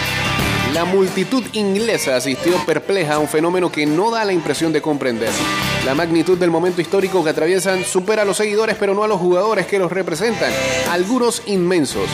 La 0.72 0.84
multitud 0.84 1.42
inglesa 1.52 2.16
asistió 2.16 2.56
perpleja 2.66 3.14
a 3.14 3.18
un 3.18 3.28
fenómeno 3.28 3.70
que 3.70 3.86
no 3.86 4.10
da 4.10 4.24
la 4.24 4.32
impresión 4.32 4.72
de 4.72 4.82
comprender. 4.82 5.30
La 5.84 5.94
magnitud 5.94 6.36
del 6.36 6.50
momento 6.50 6.80
histórico 6.80 7.22
que 7.22 7.30
atraviesan 7.30 7.84
supera 7.84 8.22
a 8.22 8.24
los 8.24 8.36
seguidores, 8.36 8.76
pero 8.78 8.94
no 8.94 9.04
a 9.04 9.08
los 9.08 9.20
jugadores 9.20 9.66
que 9.66 9.78
los 9.78 9.92
representan. 9.92 10.52
Algunos 10.90 11.42
inmensos, 11.46 12.08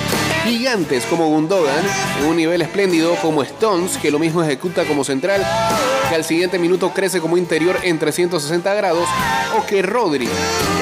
gigantes 0.44 1.04
como 1.04 1.28
Gundogan, 1.28 1.84
en 2.20 2.26
un 2.26 2.36
nivel 2.36 2.62
espléndido 2.62 3.14
como 3.16 3.42
Stones, 3.42 3.96
que 3.96 4.10
lo 4.10 4.18
mismo 4.18 4.42
ejecuta 4.42 4.84
como 4.84 5.04
central, 5.04 5.46
que 6.08 6.14
al 6.14 6.24
siguiente 6.24 6.58
minuto 6.58 6.92
crece 6.92 7.20
como 7.20 7.36
interior 7.36 7.76
en 7.82 7.98
360 7.98 8.74
grados, 8.74 9.08
o 9.56 9.64
que 9.66 9.82
Rodri, 9.82 10.28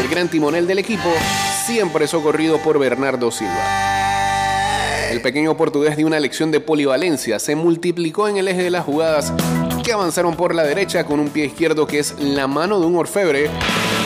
el 0.00 0.08
gran 0.08 0.28
timonel 0.28 0.66
del 0.66 0.78
equipo, 0.78 1.12
siempre 1.66 2.06
socorrido 2.06 2.58
por 2.58 2.78
Bernardo 2.78 3.30
Silva. 3.30 3.90
El 5.10 5.20
pequeño 5.20 5.56
portugués 5.56 5.96
dio 5.96 6.06
una 6.06 6.20
lección 6.20 6.50
de 6.50 6.60
polivalencia, 6.60 7.38
se 7.38 7.54
multiplicó 7.54 8.28
en 8.28 8.38
el 8.38 8.48
eje 8.48 8.62
de 8.62 8.70
las 8.70 8.84
jugadas 8.84 9.32
que 9.84 9.92
avanzaron 9.92 10.36
por 10.36 10.54
la 10.54 10.62
derecha 10.62 11.04
con 11.04 11.20
un 11.20 11.30
pie 11.30 11.46
izquierdo 11.46 11.86
que 11.86 11.98
es 11.98 12.14
la 12.20 12.46
mano 12.46 12.78
de 12.80 12.86
un 12.86 12.96
orfebre 12.96 13.50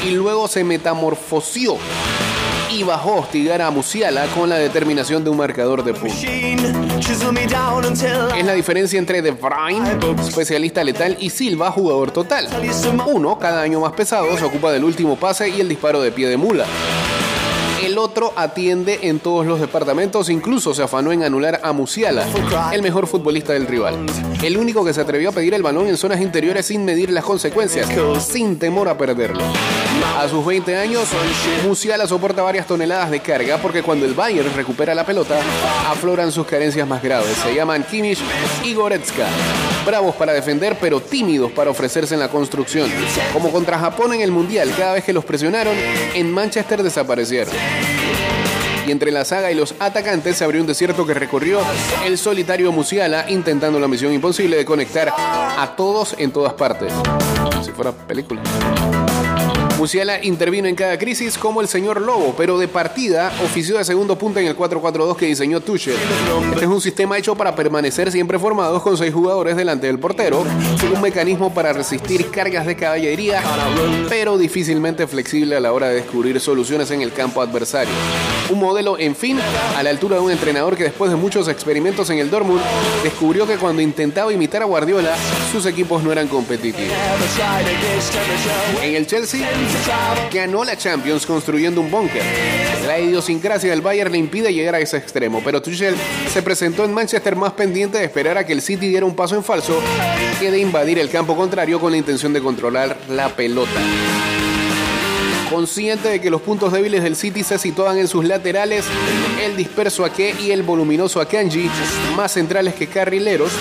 y 0.06 0.12
luego 0.12 0.48
se 0.48 0.64
metamorfoseó 0.64 1.76
y 2.74 2.82
bajó 2.82 3.14
a 3.14 3.20
hostigar 3.20 3.62
a 3.62 3.70
Musiala 3.70 4.26
con 4.34 4.48
la 4.48 4.56
determinación 4.56 5.22
de 5.22 5.30
un 5.30 5.36
marcador 5.36 5.84
de 5.84 5.94
punta. 5.94 6.16
Es 8.36 8.44
la 8.44 8.52
diferencia 8.52 8.98
entre 8.98 9.22
De 9.22 9.30
Bruyne, 9.30 9.88
especialista 10.26 10.82
letal, 10.82 11.16
y 11.20 11.30
Silva, 11.30 11.70
jugador 11.70 12.10
total. 12.10 12.48
Uno, 13.06 13.38
cada 13.38 13.62
año 13.62 13.78
más 13.80 13.92
pesado, 13.92 14.36
se 14.36 14.44
ocupa 14.44 14.72
del 14.72 14.82
último 14.82 15.16
pase 15.16 15.48
y 15.48 15.60
el 15.60 15.68
disparo 15.68 16.02
de 16.02 16.10
pie 16.10 16.28
de 16.28 16.36
mula. 16.36 16.66
El 17.82 17.98
otro 17.98 18.32
atiende 18.36 19.00
en 19.02 19.20
todos 19.20 19.46
los 19.46 19.60
departamentos, 19.60 20.30
incluso 20.30 20.74
se 20.74 20.82
afanó 20.82 21.12
en 21.12 21.22
anular 21.22 21.60
a 21.62 21.72
Musiala, 21.72 22.26
el 22.72 22.82
mejor 22.82 23.06
futbolista 23.06 23.52
del 23.52 23.66
rival. 23.66 24.06
El 24.42 24.56
único 24.56 24.84
que 24.84 24.94
se 24.94 25.00
atrevió 25.00 25.30
a 25.30 25.32
pedir 25.32 25.54
el 25.54 25.62
balón 25.62 25.88
en 25.88 25.96
zonas 25.96 26.20
interiores 26.20 26.66
sin 26.66 26.84
medir 26.84 27.10
las 27.10 27.24
consecuencias, 27.24 27.88
sin 28.26 28.58
temor 28.58 28.88
a 28.88 28.96
perderlo. 28.96 29.42
A 30.18 30.28
sus 30.28 30.44
20 30.44 30.76
años, 30.76 31.08
Musiala 31.66 32.06
soporta 32.06 32.42
varias 32.42 32.66
toneladas 32.66 33.10
de 33.10 33.20
carga 33.20 33.58
porque 33.58 33.82
cuando 33.82 34.06
el 34.06 34.14
Bayern 34.14 34.54
recupera 34.54 34.94
la 34.94 35.04
pelota, 35.04 35.38
afloran 35.88 36.32
sus 36.32 36.46
carencias 36.46 36.86
más 36.86 37.02
graves. 37.02 37.36
Se 37.42 37.54
llaman 37.54 37.84
Kimmich 37.84 38.20
y 38.64 38.74
Goretzka. 38.74 39.26
Bravos 39.84 40.14
para 40.14 40.32
defender, 40.32 40.76
pero 40.80 41.00
tímidos 41.00 41.52
para 41.52 41.70
ofrecerse 41.70 42.14
en 42.14 42.20
la 42.20 42.28
construcción. 42.28 42.90
Como 43.32 43.50
contra 43.50 43.78
Japón 43.78 44.14
en 44.14 44.20
el 44.20 44.30
Mundial, 44.30 44.72
cada 44.76 44.94
vez 44.94 45.04
que 45.04 45.12
los 45.12 45.24
presionaron, 45.24 45.74
en 46.14 46.32
Manchester 46.32 46.82
desaparecieron. 46.82 47.54
Y 48.86 48.90
entre 48.90 49.10
la 49.10 49.24
saga 49.24 49.50
y 49.50 49.54
los 49.54 49.74
atacantes 49.78 50.36
se 50.36 50.44
abrió 50.44 50.60
un 50.60 50.66
desierto 50.66 51.06
que 51.06 51.14
recorrió 51.14 51.60
el 52.04 52.18
solitario 52.18 52.70
Musiala 52.70 53.26
intentando 53.30 53.80
la 53.80 53.88
misión 53.88 54.12
imposible 54.12 54.56
de 54.56 54.64
conectar 54.64 55.12
a 55.16 55.74
todos 55.76 56.14
en 56.18 56.30
todas 56.30 56.52
partes. 56.52 56.92
Si 57.64 57.70
fuera 57.70 57.92
película. 57.92 58.42
Musiala 59.78 60.22
intervino 60.22 60.68
en 60.68 60.76
cada 60.76 60.96
crisis 60.98 61.36
como 61.36 61.60
el 61.60 61.66
señor 61.66 62.00
Lobo, 62.00 62.34
pero 62.36 62.58
de 62.58 62.68
partida 62.68 63.32
ofició 63.44 63.76
de 63.76 63.84
segundo 63.84 64.16
punto 64.16 64.38
en 64.38 64.46
el 64.46 64.56
4-4-2 64.56 65.16
que 65.16 65.26
diseñó 65.26 65.60
Tuchel. 65.60 65.96
Este 66.52 66.64
es 66.64 66.70
un 66.70 66.80
sistema 66.80 67.18
hecho 67.18 67.34
para 67.34 67.56
permanecer 67.56 68.12
siempre 68.12 68.38
formados 68.38 68.82
con 68.82 68.96
seis 68.96 69.12
jugadores 69.12 69.56
delante 69.56 69.88
del 69.88 69.98
portero, 69.98 70.44
un 70.94 71.00
mecanismo 71.00 71.52
para 71.52 71.72
resistir 71.72 72.30
cargas 72.30 72.66
de 72.66 72.76
caballería, 72.76 73.42
pero 74.08 74.38
difícilmente 74.38 75.06
flexible 75.08 75.56
a 75.56 75.60
la 75.60 75.72
hora 75.72 75.88
de 75.88 75.96
descubrir 75.96 76.38
soluciones 76.40 76.90
en 76.92 77.02
el 77.02 77.12
campo 77.12 77.42
adversario. 77.42 77.92
Un 78.50 78.60
modelo, 78.60 78.96
en 78.98 79.16
fin, 79.16 79.38
a 79.76 79.82
la 79.82 79.90
altura 79.90 80.16
de 80.16 80.22
un 80.22 80.30
entrenador 80.30 80.76
que 80.76 80.84
después 80.84 81.10
de 81.10 81.16
muchos 81.16 81.48
experimentos 81.48 82.08
en 82.10 82.18
el 82.18 82.30
Dortmund, 82.30 82.60
descubrió 83.02 83.46
que 83.46 83.56
cuando 83.56 83.82
intentaba 83.82 84.32
imitar 84.32 84.62
a 84.62 84.66
Guardiola, 84.66 85.16
sus 85.50 85.66
equipos 85.66 86.02
no 86.04 86.12
eran 86.12 86.28
competitivos. 86.28 86.92
En 88.82 88.94
el 88.94 89.06
Chelsea, 89.06 89.48
ganó 90.32 90.64
la 90.64 90.76
Champions 90.76 91.26
construyendo 91.26 91.80
un 91.80 91.90
búnker. 91.90 92.22
La 92.86 92.98
idiosincrasia 92.98 93.70
del 93.70 93.80
Bayern 93.80 94.12
le 94.12 94.18
impide 94.18 94.52
llegar 94.52 94.74
a 94.74 94.80
ese 94.80 94.96
extremo, 94.96 95.40
pero 95.44 95.62
Tuchel 95.62 95.94
se 96.32 96.42
presentó 96.42 96.84
en 96.84 96.92
Manchester 96.92 97.36
más 97.36 97.52
pendiente 97.52 97.98
de 97.98 98.04
esperar 98.04 98.36
a 98.38 98.44
que 98.44 98.52
el 98.52 98.60
City 98.60 98.88
diera 98.88 99.06
un 99.06 99.14
paso 99.14 99.34
en 99.36 99.44
falso 99.44 99.80
que 100.38 100.50
de 100.50 100.58
invadir 100.58 100.98
el 100.98 101.08
campo 101.08 101.36
contrario 101.36 101.80
con 101.80 101.92
la 101.92 101.98
intención 101.98 102.32
de 102.32 102.40
controlar 102.40 102.96
la 103.08 103.28
pelota. 103.30 103.80
Consciente 105.50 106.08
de 106.08 106.20
que 106.20 106.30
los 106.30 106.42
puntos 106.42 106.72
débiles 106.72 107.02
del 107.02 107.16
City 107.16 107.44
se 107.44 107.58
situaban 107.58 107.98
en 107.98 108.08
sus 108.08 108.24
laterales, 108.24 108.84
el 109.42 109.56
disperso 109.56 110.04
Ake 110.04 110.34
y 110.42 110.50
el 110.50 110.62
voluminoso 110.62 111.20
Akanji, 111.20 111.70
más 112.16 112.32
centrales 112.32 112.74
que 112.74 112.86
carrileros, 112.88 113.52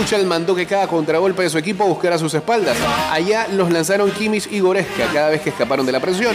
Tuchel 0.00 0.24
mandó 0.24 0.54
que 0.54 0.64
cada 0.64 0.86
contragolpe 0.86 1.42
de 1.42 1.50
su 1.50 1.58
equipo 1.58 1.84
buscara 1.84 2.16
sus 2.16 2.32
espaldas. 2.32 2.74
Allá 3.10 3.48
los 3.52 3.70
lanzaron 3.70 4.10
Kimmich 4.10 4.50
y 4.50 4.60
Goretzka 4.60 5.12
cada 5.12 5.28
vez 5.28 5.42
que 5.42 5.50
escaparon 5.50 5.84
de 5.84 5.92
la 5.92 6.00
presión 6.00 6.34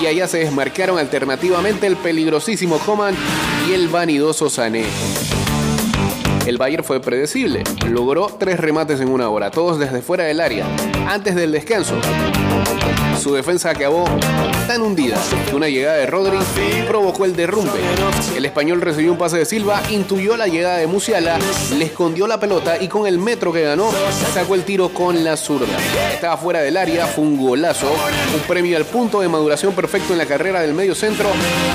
y 0.00 0.06
allá 0.06 0.26
se 0.26 0.38
desmarcaron 0.38 0.98
alternativamente 0.98 1.86
el 1.86 1.96
peligrosísimo 1.96 2.78
Coman 2.78 3.14
y 3.68 3.74
el 3.74 3.88
vanidoso 3.88 4.48
Sané. 4.48 4.86
El 6.46 6.56
Bayern 6.56 6.84
fue 6.84 7.00
predecible. 7.00 7.64
Logró 7.86 8.28
tres 8.38 8.58
remates 8.58 8.98
en 9.02 9.10
una 9.10 9.28
hora, 9.28 9.50
todos 9.50 9.78
desde 9.78 10.00
fuera 10.00 10.24
del 10.24 10.40
área. 10.40 10.66
Antes 11.06 11.34
del 11.34 11.52
descanso, 11.52 11.94
su 13.22 13.32
defensa 13.32 13.70
acabó 13.70 14.04
tan 14.66 14.82
hundida 14.82 15.16
que 15.48 15.54
una 15.54 15.68
llegada 15.68 15.98
de 15.98 16.06
Rodri 16.06 16.38
provocó 16.88 17.24
el 17.24 17.36
derrumbe. 17.36 17.78
El 18.36 18.44
español 18.44 18.80
recibió 18.80 19.12
un 19.12 19.18
pase 19.18 19.38
de 19.38 19.44
Silva, 19.44 19.80
intuyó 19.90 20.36
la 20.36 20.48
llegada 20.48 20.78
de 20.78 20.88
Musiala, 20.88 21.38
le 21.78 21.84
escondió 21.84 22.26
la 22.26 22.40
pelota 22.40 22.82
y 22.82 22.88
con 22.88 23.06
el 23.06 23.18
metro 23.18 23.52
que 23.52 23.62
ganó 23.62 23.90
sacó 24.34 24.56
el 24.56 24.64
tiro 24.64 24.88
con 24.88 25.22
la 25.22 25.36
zurda. 25.36 25.78
Estaba 26.12 26.36
fuera 26.36 26.60
del 26.62 26.76
área, 26.76 27.06
fue 27.06 27.22
un 27.22 27.36
golazo, 27.36 27.92
un 28.34 28.40
premio 28.48 28.76
al 28.76 28.86
punto 28.86 29.20
de 29.20 29.28
maduración 29.28 29.72
perfecto 29.72 30.12
en 30.12 30.18
la 30.18 30.26
carrera 30.26 30.60
del 30.60 30.74
medio 30.74 30.96
centro, 30.96 31.28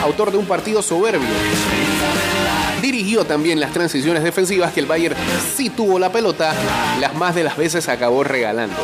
autor 0.04 0.32
de 0.32 0.38
un 0.38 0.46
partido 0.46 0.82
soberbio. 0.82 1.30
Dirigió 2.82 3.26
también 3.26 3.62
las 3.62 3.72
transiciones 3.72 4.22
defensivas 4.22 4.74
que 4.74 4.82
el 4.82 4.86
Bayern 4.86 5.16
sí 5.56 5.70
tuvo 5.70 5.98
la 5.98 6.12
pelota, 6.12 6.54
las 7.00 7.16
más 7.16 7.36
de 7.36 7.46
las 7.46 7.56
veces 7.56 7.88
acabó 7.88 8.26
regalando. 8.26 8.76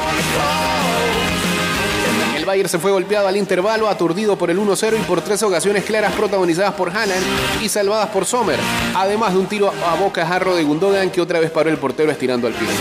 Bayern 2.53 2.69
se 2.69 2.77
fue 2.77 2.91
golpeado 2.91 3.27
al 3.27 3.35
intervalo, 3.35 3.89
aturdido 3.89 4.37
por 4.37 4.51
el 4.51 4.59
1-0 4.59 4.99
y 4.99 5.03
por 5.05 5.21
tres 5.21 5.41
ocasiones 5.41 5.85
claras 5.85 6.13
protagonizadas 6.13 6.75
por 6.75 6.95
Haaland 6.95 7.25
y 7.63 7.67
salvadas 7.67 8.09
por 8.09 8.25
Sommer, 8.25 8.59
además 8.93 9.33
de 9.33 9.39
un 9.39 9.47
tiro 9.47 9.73
a 9.83 9.95
boca 9.95 10.23
jarro 10.23 10.55
de 10.55 10.61
Gundogan 10.61 11.09
que 11.09 11.19
otra 11.19 11.39
vez 11.39 11.49
paró 11.49 11.71
el 11.71 11.79
portero 11.79 12.11
estirando 12.11 12.45
al 12.45 12.53
piso. 12.53 12.71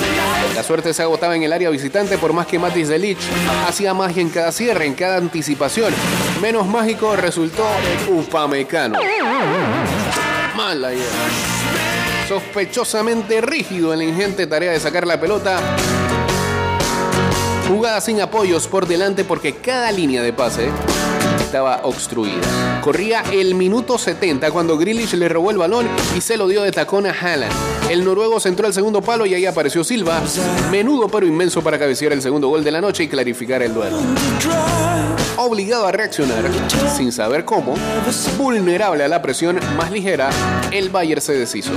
La 0.55 0.63
suerte 0.63 0.93
se 0.93 1.01
agotaba 1.01 1.37
en 1.37 1.45
el 1.45 1.55
área 1.55 1.71
visitante 1.71 2.19
por 2.19 2.35
más 2.35 2.47
que 2.47 2.59
Matis 2.59 2.89
de 2.89 2.99
Lich 2.99 3.21
hacía 3.67 3.95
magia 3.95 4.21
en 4.21 4.29
cada 4.29 4.53
cierre, 4.53 4.85
en 4.85 4.93
cada 4.93 5.17
anticipación. 5.17 5.95
Menos 6.43 6.67
mágico 6.67 7.17
resultó 7.17 7.65
Upamecano. 8.11 8.99
Mala 10.55 10.93
idea. 10.93 11.07
Sospechosamente 12.29 13.41
rígido 13.41 13.95
en 13.95 14.01
la 14.01 14.05
ingente 14.05 14.47
tarea 14.47 14.73
de 14.73 14.81
sacar 14.81 15.07
la 15.07 15.19
pelota. 15.19 15.59
Jugada 17.69 18.01
sin 18.01 18.21
apoyos 18.21 18.69
por 18.69 18.87
delante 18.87 19.25
porque 19.25 19.55
cada 19.55 19.91
línea 19.93 20.23
de 20.23 20.33
pase 20.33 20.69
estaba 21.41 21.81
obstruida. 21.85 22.81
Corría 22.83 23.23
el 23.33 23.55
minuto 23.55 23.99
70 23.99 24.51
cuando 24.51 24.77
Grealish 24.77 25.15
le 25.15 25.29
robó 25.29 25.51
el 25.51 25.59
balón 25.59 25.87
y 26.17 26.21
se 26.21 26.37
lo 26.37 26.49
dio 26.49 26.63
de 26.63 26.73
tacón 26.73 27.07
a 27.07 27.11
Haaland. 27.11 27.53
El 27.91 28.05
noruego 28.05 28.41
centró 28.41 28.67
el 28.67 28.73
segundo 28.73 29.03
palo 29.03 29.27
y 29.27 29.35
ahí 29.35 29.45
apareció 29.45 29.85
Silva, 29.85 30.23
menudo 30.71 31.09
pero 31.09 31.27
inmenso 31.27 31.63
para 31.63 31.79
cabecear 31.79 32.13
el 32.13 32.23
segundo 32.23 32.49
gol 32.49 32.65
de 32.65 32.71
la 32.71 32.81
noche 32.81 33.05
y 33.05 33.09
clarificar 33.09 33.63
el 33.63 33.75
duelo. 33.75 33.99
Obligado 35.37 35.87
a 35.87 35.93
reaccionar, 35.93 36.45
sin 36.97 37.13
saber 37.13 37.45
cómo, 37.45 37.75
vulnerable 38.39 39.05
a 39.05 39.09
la 39.09 39.21
presión 39.21 39.61
más 39.77 39.91
ligera, 39.91 40.31
el 40.71 40.89
Bayern 40.89 41.21
se 41.21 41.35
deshizo. 41.35 41.73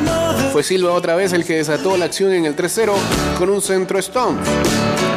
Fue 0.53 0.63
Silva 0.63 0.93
otra 0.93 1.15
vez 1.15 1.33
el 1.33 1.43
que 1.43 1.55
desató 1.55 1.97
la 1.97 2.05
acción 2.05 2.31
en 2.31 2.45
el 2.45 2.55
3-0 2.55 2.93
con 3.37 3.49
un 3.49 3.61
centro 3.61 3.99
Stone. 3.99 4.37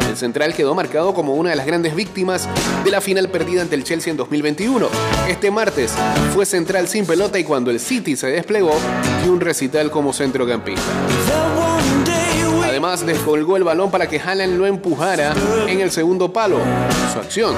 El 0.09 0.17
central 0.17 0.55
quedó 0.55 0.73
marcado 0.73 1.13
como 1.13 1.35
una 1.35 1.51
de 1.51 1.55
las 1.55 1.67
grandes 1.67 1.93
víctimas 1.95 2.49
de 2.83 2.89
la 2.89 2.99
final 2.99 3.29
perdida 3.29 3.61
ante 3.61 3.75
el 3.75 3.83
Chelsea 3.83 4.09
en 4.09 4.17
2021. 4.17 4.89
Este 5.27 5.51
martes 5.51 5.93
fue 6.33 6.47
central 6.47 6.87
sin 6.87 7.05
pelota 7.05 7.37
y 7.37 7.43
cuando 7.43 7.69
el 7.69 7.79
City 7.79 8.15
se 8.15 8.27
desplegó, 8.27 8.73
dio 9.23 9.31
un 9.31 9.39
recital 9.39 9.91
como 9.91 10.11
centrocampista. 10.11 10.81
Además, 12.79 13.05
descolgó 13.05 13.57
el 13.57 13.65
balón 13.65 13.91
para 13.91 14.07
que 14.07 14.21
Haaland 14.21 14.57
lo 14.57 14.65
empujara 14.65 15.33
en 15.67 15.81
el 15.81 15.91
segundo 15.91 16.31
palo. 16.31 16.59
Su 17.11 17.19
acción, 17.19 17.53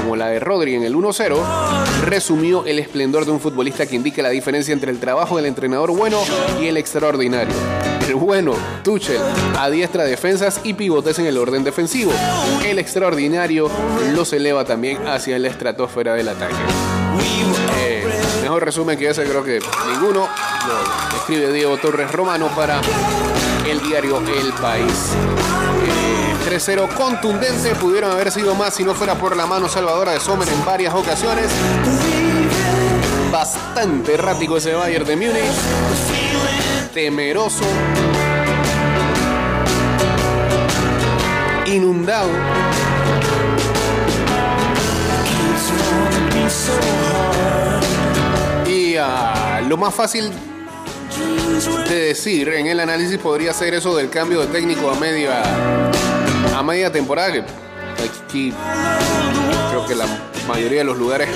como 0.00 0.14
la 0.14 0.28
de 0.28 0.38
Rodri 0.38 0.76
en 0.76 0.84
el 0.84 0.94
1-0, 0.94 2.04
resumió 2.04 2.64
el 2.64 2.78
esplendor 2.78 3.24
de 3.24 3.32
un 3.32 3.40
futbolista 3.40 3.86
que 3.86 3.96
indica 3.96 4.22
la 4.22 4.28
diferencia 4.28 4.72
entre 4.72 4.92
el 4.92 5.00
trabajo 5.00 5.38
del 5.38 5.46
entrenador 5.46 5.90
bueno 5.90 6.20
y 6.62 6.68
el 6.68 6.76
extraordinario. 6.76 7.52
El 8.06 8.14
bueno, 8.14 8.54
Tuchel, 8.84 9.18
adiestra 9.58 10.04
defensas 10.04 10.60
y 10.62 10.74
pivotes 10.74 11.18
en 11.18 11.26
el 11.26 11.36
orden 11.36 11.64
defensivo. 11.64 12.12
El 12.64 12.78
extraordinario 12.78 13.68
los 14.14 14.32
eleva 14.32 14.64
también 14.64 15.04
hacia 15.08 15.36
la 15.40 15.48
estratosfera 15.48 16.14
del 16.14 16.28
ataque. 16.28 16.54
Mejor 18.50 18.64
resumen 18.64 18.98
que 18.98 19.08
ese 19.08 19.22
creo 19.22 19.44
que 19.44 19.60
ninguno. 19.86 20.28
Escribe 21.14 21.52
Diego 21.52 21.78
Torres 21.78 22.10
Romano 22.10 22.48
para 22.48 22.80
el 23.64 23.80
diario 23.80 24.18
El 24.18 24.52
País. 24.54 25.12
Eh, 25.86 26.50
3-0 26.50 26.88
contundente, 26.96 27.76
pudieron 27.76 28.10
haber 28.10 28.32
sido 28.32 28.56
más 28.56 28.74
si 28.74 28.82
no 28.82 28.92
fuera 28.92 29.14
por 29.14 29.36
la 29.36 29.46
mano 29.46 29.68
salvadora 29.68 30.14
de 30.14 30.18
Sommer 30.18 30.48
en 30.48 30.64
varias 30.64 30.92
ocasiones. 30.92 31.48
Bastante 33.30 34.14
errático 34.14 34.56
ese 34.56 34.74
Bayern 34.74 35.06
de 35.06 35.14
Múnich. 35.14 36.90
Temeroso. 36.92 37.62
Inundado. 41.66 42.30
Lo 49.70 49.76
más 49.76 49.94
fácil 49.94 50.28
de 51.88 51.94
decir 51.94 52.48
en 52.48 52.66
el 52.66 52.80
análisis 52.80 53.18
podría 53.18 53.52
ser 53.52 53.72
eso 53.72 53.96
del 53.96 54.10
cambio 54.10 54.40
de 54.40 54.48
técnico 54.48 54.90
a 54.90 54.96
media 54.96 55.44
a 56.56 56.62
media 56.64 56.90
temporada 56.90 57.46
aquí 58.04 58.52
creo 59.70 59.86
que 59.86 59.94
la 59.94 60.06
mayoría 60.48 60.78
de 60.78 60.84
los 60.86 60.98
lugares 60.98 61.28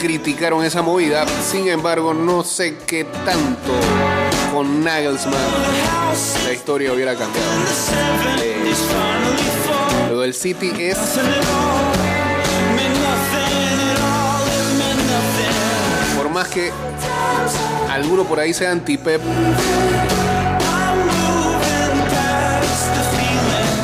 criticaron 0.00 0.64
esa 0.64 0.82
movida. 0.82 1.26
Sin 1.26 1.66
embargo 1.66 2.14
no 2.14 2.44
sé 2.44 2.78
qué 2.86 3.02
tanto 3.24 3.72
con 4.52 4.84
Nagelsmann 4.84 5.34
la 6.44 6.52
historia 6.52 6.92
hubiera 6.92 7.16
cambiado. 7.16 7.50
Eh, 8.40 8.72
lo 10.10 10.20
del 10.20 10.32
City 10.32 10.70
es 10.78 10.96
que 16.48 16.72
alguno 17.90 18.24
por 18.24 18.40
ahí 18.40 18.52
sea 18.52 18.72
anti-Pep 18.72 19.22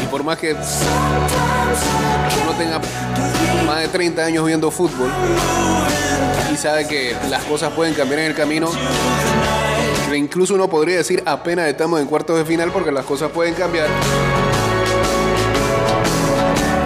y 0.03 0.07
por 0.07 0.25
más 0.25 0.37
que 0.39 0.53
uno 0.53 0.63
tenga 2.59 2.81
más 3.67 3.81
de 3.81 3.89
30 3.89 4.25
años 4.25 4.47
viendo 4.47 4.71
fútbol 4.71 5.11
y 6.53 6.57
sabe 6.57 6.87
que 6.87 7.17
las 7.29 7.43
cosas 7.45 7.73
pueden 7.73 7.95
cambiar 7.95 8.21
en 8.21 8.27
el 8.27 8.35
camino, 8.35 8.71
que 10.09 10.17
incluso 10.17 10.55
uno 10.55 10.71
podría 10.71 10.97
decir 10.97 11.23
apenas 11.27 11.69
estamos 11.69 12.01
en 12.01 12.07
cuartos 12.07 12.39
de 12.39 12.45
final 12.45 12.71
porque 12.73 12.93
las 12.93 13.05
cosas 13.05 13.31
pueden 13.31 13.55
cambiar. 13.55 13.89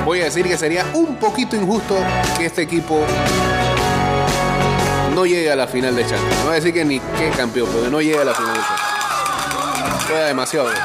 Voy 0.04 0.22
a 0.22 0.24
decir 0.24 0.46
que 0.46 0.58
sería 0.58 0.84
un 0.94 1.14
poquito 1.16 1.54
injusto 1.54 1.96
que 2.36 2.46
este 2.46 2.62
equipo 2.62 3.04
no 5.14 5.26
llegue 5.26 5.50
a 5.50 5.56
la 5.56 5.66
final 5.66 5.94
de 5.94 6.02
Champions. 6.02 6.36
No 6.38 6.44
voy 6.44 6.52
a 6.52 6.54
decir 6.54 6.72
que 6.72 6.84
ni 6.84 7.00
que 7.00 7.30
campeón, 7.36 7.68
pero 7.72 7.90
no 7.90 8.00
llegue 8.00 8.18
a 8.18 8.24
la 8.24 8.34
final 8.34 8.54
de 8.54 8.60
Champions. 8.60 10.06
Juega 10.06 10.26
demasiado. 10.26 10.68
bien. 10.68 10.82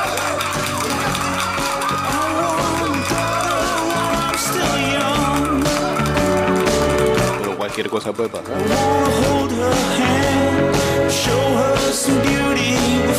Pero 7.41 7.57
cualquier 7.57 7.89
cosa 7.89 8.13
puede 8.13 8.29
pasar. 8.29 8.55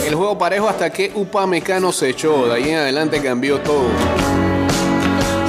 El 0.06 0.14
juego 0.14 0.38
parejo 0.38 0.68
hasta 0.68 0.90
que 0.90 1.10
Upamecano 1.14 1.92
se 1.92 2.10
echó. 2.10 2.46
De 2.46 2.54
ahí 2.54 2.70
en 2.70 2.76
adelante 2.76 3.20
cambió 3.20 3.60
todo. 3.60 3.88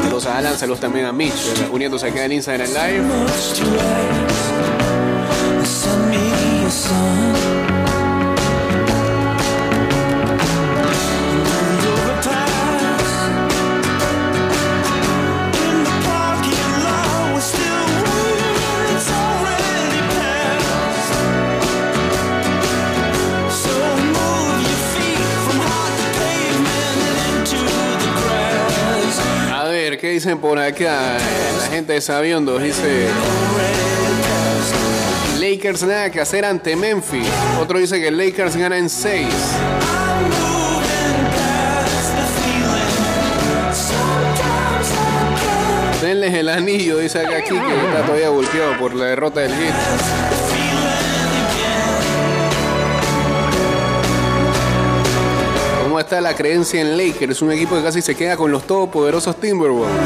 Saludos 0.03 0.25
a 0.25 0.37
Alan, 0.37 0.57
saludos 0.57 0.79
también 0.79 1.05
a 1.05 1.11
Mitch, 1.11 1.69
uniéndose 1.71 2.07
acá 2.07 2.25
en 2.25 2.31
Instagram 2.33 2.69
Live. 2.69 4.36
Dicen 30.17 30.39
por 30.39 30.57
acá? 30.57 31.15
La 31.59 31.67
gente 31.69 31.93
de 31.93 32.01
Sabiondo 32.01 32.57
dice. 32.57 33.07
Lakers 35.39 35.83
nada 35.83 36.09
que 36.09 36.19
hacer 36.19 36.43
ante 36.43 36.75
Memphis. 36.75 37.27
Otro 37.61 37.77
dice 37.77 38.01
que 38.01 38.09
Lakers 38.09 38.55
gana 38.55 38.79
en 38.79 38.89
6. 38.89 39.27
Denles 46.01 46.33
el 46.33 46.49
anillo, 46.49 46.97
dice 46.97 47.19
acá 47.19 47.43
Kike, 47.43 47.59
que 47.59 47.85
está 47.85 48.01
todavía 48.03 48.29
golpeado 48.29 48.75
por 48.79 48.95
la 48.95 49.05
derrota 49.05 49.41
del 49.41 49.51
Heat. 49.51 50.46
¿Cómo 55.97 56.05
está 56.05 56.21
la 56.21 56.35
creencia 56.35 56.79
en 56.79 56.95
Lakers? 56.95 57.41
Un 57.41 57.51
equipo 57.53 57.75
que 57.75 57.81
casi 57.81 58.03
se 58.03 58.13
queda 58.13 58.37
con 58.37 58.51
los 58.51 58.67
todopoderosos 58.67 59.35
Timberwolves. 59.37 59.97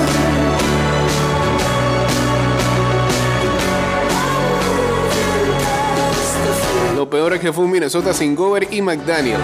Lo 6.95 7.09
peor 7.09 7.33
es 7.33 7.41
que 7.41 7.51
fue 7.51 7.65
un 7.65 7.71
Minnesota 7.71 8.13
sin 8.13 8.37
Gover 8.37 8.69
y 8.71 8.81
McDaniels. 8.81 9.43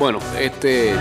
Bueno, 0.00 0.18
este. 0.36 0.94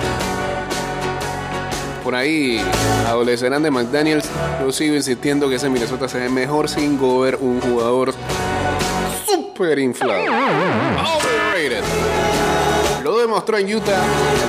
Por 2.03 2.13
ahí 2.13 2.61
adolecerán 3.07 3.63
de 3.63 3.71
McDaniels. 3.71 4.29
Yo 4.61 4.71
sigo 4.71 4.93
insistiendo 4.93 5.49
que 5.49 5.55
ese 5.55 5.69
Minnesota 5.69 6.07
se 6.07 6.19
ve 6.19 6.29
mejor 6.29 6.69
sin 6.69 6.99
Gover, 6.99 7.39
un 7.41 7.59
jugador 7.61 8.13
super 9.25 9.79
inflado. 9.79 10.21
Overrated. 10.21 11.83
Demostró 13.25 13.57
en 13.57 13.75
Utah, 13.75 14.03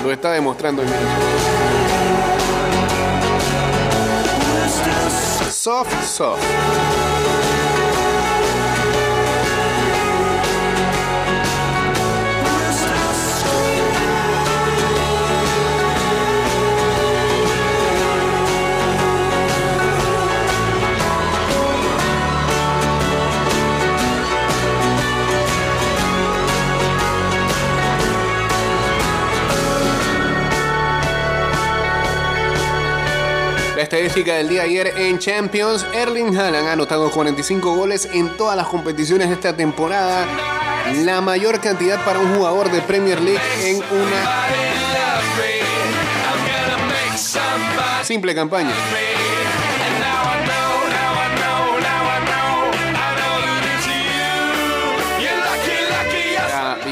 lo 0.05 0.13
está 0.13 0.33
demostrando 0.33 0.83
en 0.83 0.89
Minnesota. 0.91 1.17
Soft, 5.51 6.05
soft. 6.05 6.86
La 33.77 33.83
estadística 33.83 34.33
del 34.37 34.49
día 34.49 34.63
ayer 34.63 34.95
en 34.97 35.19
Champions, 35.19 35.85
Erling 35.93 36.35
Haaland 36.35 36.67
ha 36.67 36.73
anotado 36.73 37.11
45 37.11 37.77
goles 37.77 38.09
en 38.11 38.35
todas 38.39 38.57
las 38.57 38.69
competiciones 38.69 39.29
de 39.29 39.35
esta 39.35 39.55
temporada, 39.55 40.27
la 41.05 41.21
mayor 41.21 41.61
cantidad 41.61 42.03
para 42.03 42.19
un 42.19 42.35
jugador 42.35 42.73
de 42.73 42.81
Premier 42.81 43.21
League 43.21 43.39
en 43.65 43.77
una 43.77 44.47
simple 48.03 48.35
campaña. 48.35 48.73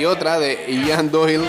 Otra 0.07 0.39
de 0.39 0.67
Ian 0.87 1.11
Doyle. 1.11 1.45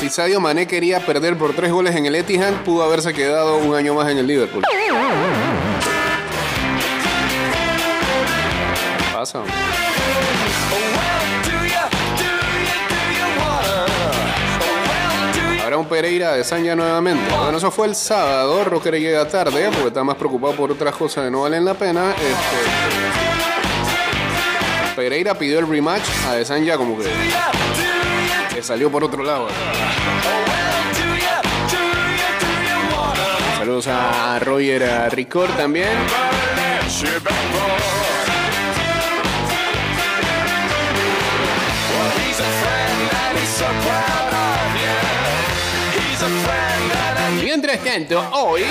Si 0.00 0.10
Sadio 0.10 0.40
Mané 0.40 0.66
quería 0.66 1.04
perder 1.04 1.36
por 1.38 1.54
tres 1.54 1.72
goles 1.72 1.96
en 1.96 2.06
el 2.06 2.14
Etihad, 2.14 2.52
pudo 2.64 2.82
haberse 2.84 3.14
quedado 3.14 3.56
un 3.58 3.74
año 3.74 3.94
más 3.94 4.10
en 4.10 4.18
el 4.18 4.26
Liverpool. 4.26 4.64
Pasa. 9.12 9.40
Habrá 15.64 15.78
un 15.78 15.86
Pereira 15.86 16.34
de 16.34 16.44
Sanya 16.44 16.76
nuevamente. 16.76 17.34
Bueno, 17.34 17.58
eso 17.58 17.70
fue 17.70 17.88
el 17.88 17.94
sábado. 17.94 18.62
Rocker 18.64 19.00
llega 19.00 19.26
tarde 19.26 19.68
porque 19.72 19.88
está 19.88 20.04
más 20.04 20.16
preocupado 20.16 20.54
por 20.54 20.70
otras 20.70 20.94
cosas 20.94 21.24
que 21.24 21.30
no 21.30 21.42
valen 21.42 21.64
la 21.64 21.74
pena. 21.74 22.10
Este, 22.10 23.45
Pereira 24.96 25.34
pidió 25.34 25.58
el 25.58 25.68
rematch 25.68 26.08
a 26.26 26.36
De 26.36 26.44
Sanya 26.46 26.78
como 26.78 26.96
que, 26.96 27.04
que 28.54 28.62
salió 28.62 28.90
por 28.90 29.04
otro 29.04 29.22
lado. 29.22 29.46
Saludos 33.58 33.88
a 33.88 34.38
Roger 34.38 34.84
a 34.84 35.08
Ricor 35.10 35.50
también. 35.50 35.90
Mientras 47.42 47.84
tanto, 47.84 48.30
hoy 48.32 48.62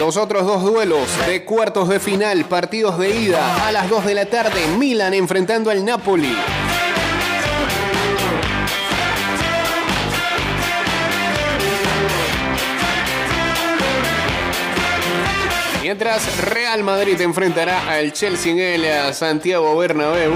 los 0.00 0.16
otros 0.16 0.46
dos 0.46 0.62
duelos 0.62 1.06
de 1.26 1.44
cuartos 1.44 1.86
de 1.90 2.00
final, 2.00 2.46
partidos 2.46 2.98
de 2.98 3.10
ida 3.20 3.66
a 3.66 3.70
las 3.70 3.90
2 3.90 4.06
de 4.06 4.14
la 4.14 4.24
tarde, 4.24 4.66
Milan 4.78 5.12
enfrentando 5.12 5.70
al 5.70 5.84
Napoli. 5.84 6.34
Mientras 15.82 16.38
Real 16.46 16.82
Madrid 16.82 17.20
enfrentará 17.20 17.92
al 17.92 18.14
Chelsea 18.14 18.52
en 18.52 18.58
el 18.58 18.84
eh, 18.86 19.12
Santiago 19.12 19.76
Bernabéu. 19.76 20.32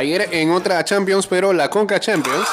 Ayer 0.00 0.30
en 0.30 0.50
otra 0.50 0.82
Champions, 0.82 1.26
pero 1.26 1.52
la 1.52 1.68
Conca 1.68 2.00
Champions. 2.00 2.48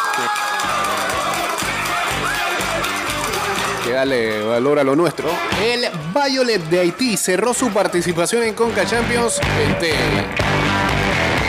Que 3.86 3.94
darle 3.94 4.44
valor 4.44 4.80
a 4.80 4.84
lo 4.84 4.98
nuestro. 4.98 5.30
El 5.64 5.86
Violet 6.14 6.62
de 6.64 6.80
Haití 6.82 7.16
cerró 7.16 7.54
su 7.54 7.70
participación 7.70 8.44
en 8.44 8.54
Conca 8.54 8.86
Champions. 8.86 9.40
Este, 9.66 9.94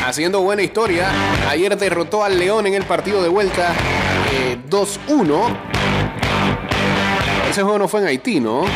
haciendo 0.07 0.41
buena 0.41 0.63
historia. 0.63 1.11
Ayer 1.49 1.77
derrotó 1.77 2.23
al 2.23 2.39
León 2.39 2.69
en 2.69 2.75
el 2.75 2.85
partido 2.85 3.21
de 3.21 3.29
vuelta 3.29 3.75
eh, 4.33 4.57
2-1. 4.71 5.57
Ese 7.51 7.63
juego 7.65 7.77
no 7.77 7.89
fue 7.89 8.03
en 8.03 8.07
Haití, 8.07 8.39
¿no? 8.39 8.67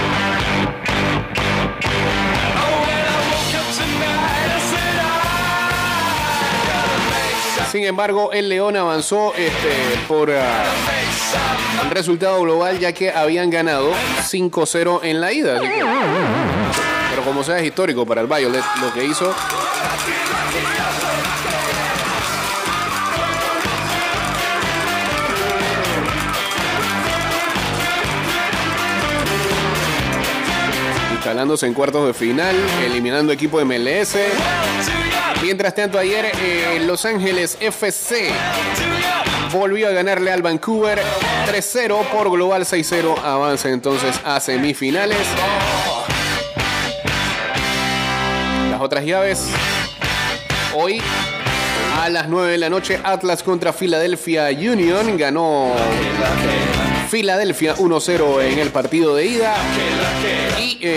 Sin 7.73 7.85
embargo, 7.85 8.33
el 8.33 8.51
León 8.51 8.77
avanzó 8.77 9.33
este, 9.35 10.05
por 10.07 10.31
ah, 10.31 10.63
el 11.83 11.91
resultado 11.91 12.39
global 12.43 12.79
ya 12.79 12.93
que 12.93 13.11
habían 13.11 13.49
ganado 13.49 13.95
5-0 14.31 15.01
en 15.05 15.23
la 15.23 15.33
ida. 15.33 15.59
pero 15.59 17.23
como 17.25 17.43
sea 17.43 17.61
es 17.61 17.65
histórico 17.65 18.05
para 18.05 18.21
el 18.21 18.27
Violet 18.27 18.63
lo 18.83 18.93
que 18.93 19.07
hizo. 19.07 19.35
Instalándose 31.33 31.67
en 31.67 31.73
cuartos 31.73 32.07
de 32.07 32.13
final, 32.13 32.55
eliminando 32.85 33.33
equipo 33.33 33.59
de 33.59 33.65
MLS. 33.65 34.19
Mientras 35.41 35.75
tanto, 35.75 35.99
ayer 35.99 36.27
eh, 36.27 36.83
Los 36.87 37.07
Ángeles 37.07 37.57
FC 37.59 38.29
volvió 39.51 39.89
a 39.89 39.93
ganarle 39.93 40.31
al 40.31 40.43
Vancouver 40.43 41.01
3-0 41.51 42.05
por 42.09 42.31
global 42.31 42.67
6-0. 42.67 43.17
Avanza 43.25 43.71
entonces 43.71 44.21
a 44.27 44.41
semifinales. 44.41 45.17
Las 48.71 48.81
otras 48.83 49.03
llaves. 49.03 49.47
Hoy 50.75 51.01
a 51.99 52.11
las 52.11 52.29
9 52.29 52.53
de 52.53 52.59
la 52.59 52.69
noche 52.69 53.01
Atlas 53.03 53.43
contra 53.43 53.73
Philadelphia 53.73 54.51
Union. 54.51 55.17
Ganó 55.17 55.73
Filadelfia 57.13 57.77
1-0 57.77 58.41
en 58.41 58.59
el 58.59 58.71
partido 58.71 59.15
de 59.15 59.27
ida. 59.27 59.55
Y 60.59 60.79
eh, 60.81 60.97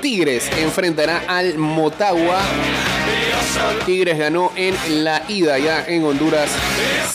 Tigres 0.00 0.50
enfrentará 0.58 1.24
al 1.28 1.58
Motagua. 1.58 2.40
Tigres 3.84 4.18
ganó 4.18 4.52
en 4.56 4.74
la 5.04 5.22
ida 5.28 5.58
ya 5.58 5.84
en 5.86 6.02
Honduras 6.04 6.50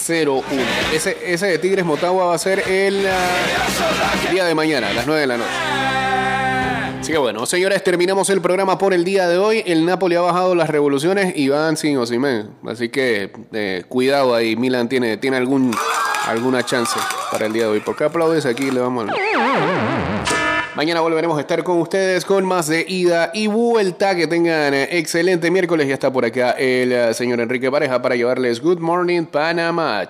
0-1. 0.08 0.44
Ese, 0.94 1.48
de 1.48 1.58
Tigres 1.58 1.84
Motagua 1.84 2.26
va 2.26 2.36
a 2.36 2.38
ser 2.38 2.60
el 2.70 3.04
ah, 3.08 4.32
día 4.32 4.46
de 4.46 4.54
mañana, 4.54 4.90
a 4.90 4.94
las 4.94 5.08
9 5.08 5.22
de 5.22 5.28
la 5.28 5.38
noche. 5.38 5.50
Así 7.00 7.12
que 7.12 7.18
bueno, 7.18 7.48
señores, 7.48 7.84
terminamos 7.84 8.30
el 8.30 8.42
programa 8.42 8.78
por 8.78 8.94
el 8.94 9.04
día 9.04 9.28
de 9.28 9.40
hoy. 9.40 9.64
El 9.66 9.88
Napoli 9.88 10.18
ha 10.18 10.22
bajado 10.22 10.54
las 10.54 10.70
revoluciones 10.70 11.34
y 11.36 11.50
van 11.50 11.78
sin 11.78 11.98
Osimhen. 11.98 12.52
Así 12.68 12.90
que 12.90 13.32
eh, 13.54 13.84
cuidado 13.90 14.36
ahí. 14.36 14.56
Milan 14.56 14.88
tiene, 14.88 15.18
tiene 15.18 15.38
algún, 15.38 15.72
alguna 16.28 16.64
chance 16.64 17.00
para 17.32 17.46
el 17.46 17.54
día 17.54 17.64
de 17.64 17.70
hoy. 17.70 17.80
¿Por 17.80 17.96
qué 17.96 18.06
aplaudes 18.06 18.46
aquí? 18.46 18.72
Le 18.72 18.80
vamos 18.80 19.08
a... 19.10 20.44
Mañana 20.76 21.02
volveremos 21.02 21.38
a 21.38 21.42
estar 21.42 21.64
con 21.64 21.80
ustedes 21.80 22.26
con 22.26 22.46
más 22.46 22.66
de 22.68 22.84
ida 22.88 23.30
y 23.32 23.46
vuelta. 23.46 24.16
Que 24.16 24.26
tengan 24.26 24.74
eh, 24.74 24.88
excelente 24.98 25.52
miércoles. 25.52 25.88
Ya 25.88 25.94
está 25.94 26.12
por 26.12 26.26
acá 26.26 26.52
el 26.54 26.92
eh, 26.92 27.14
señor 27.14 27.40
Enrique 27.42 27.70
Pareja 27.70 28.02
para 28.02 28.16
llevarles 28.16 28.60
Good 28.60 28.80
Morning 28.80 29.26
Panamá. 29.26 30.02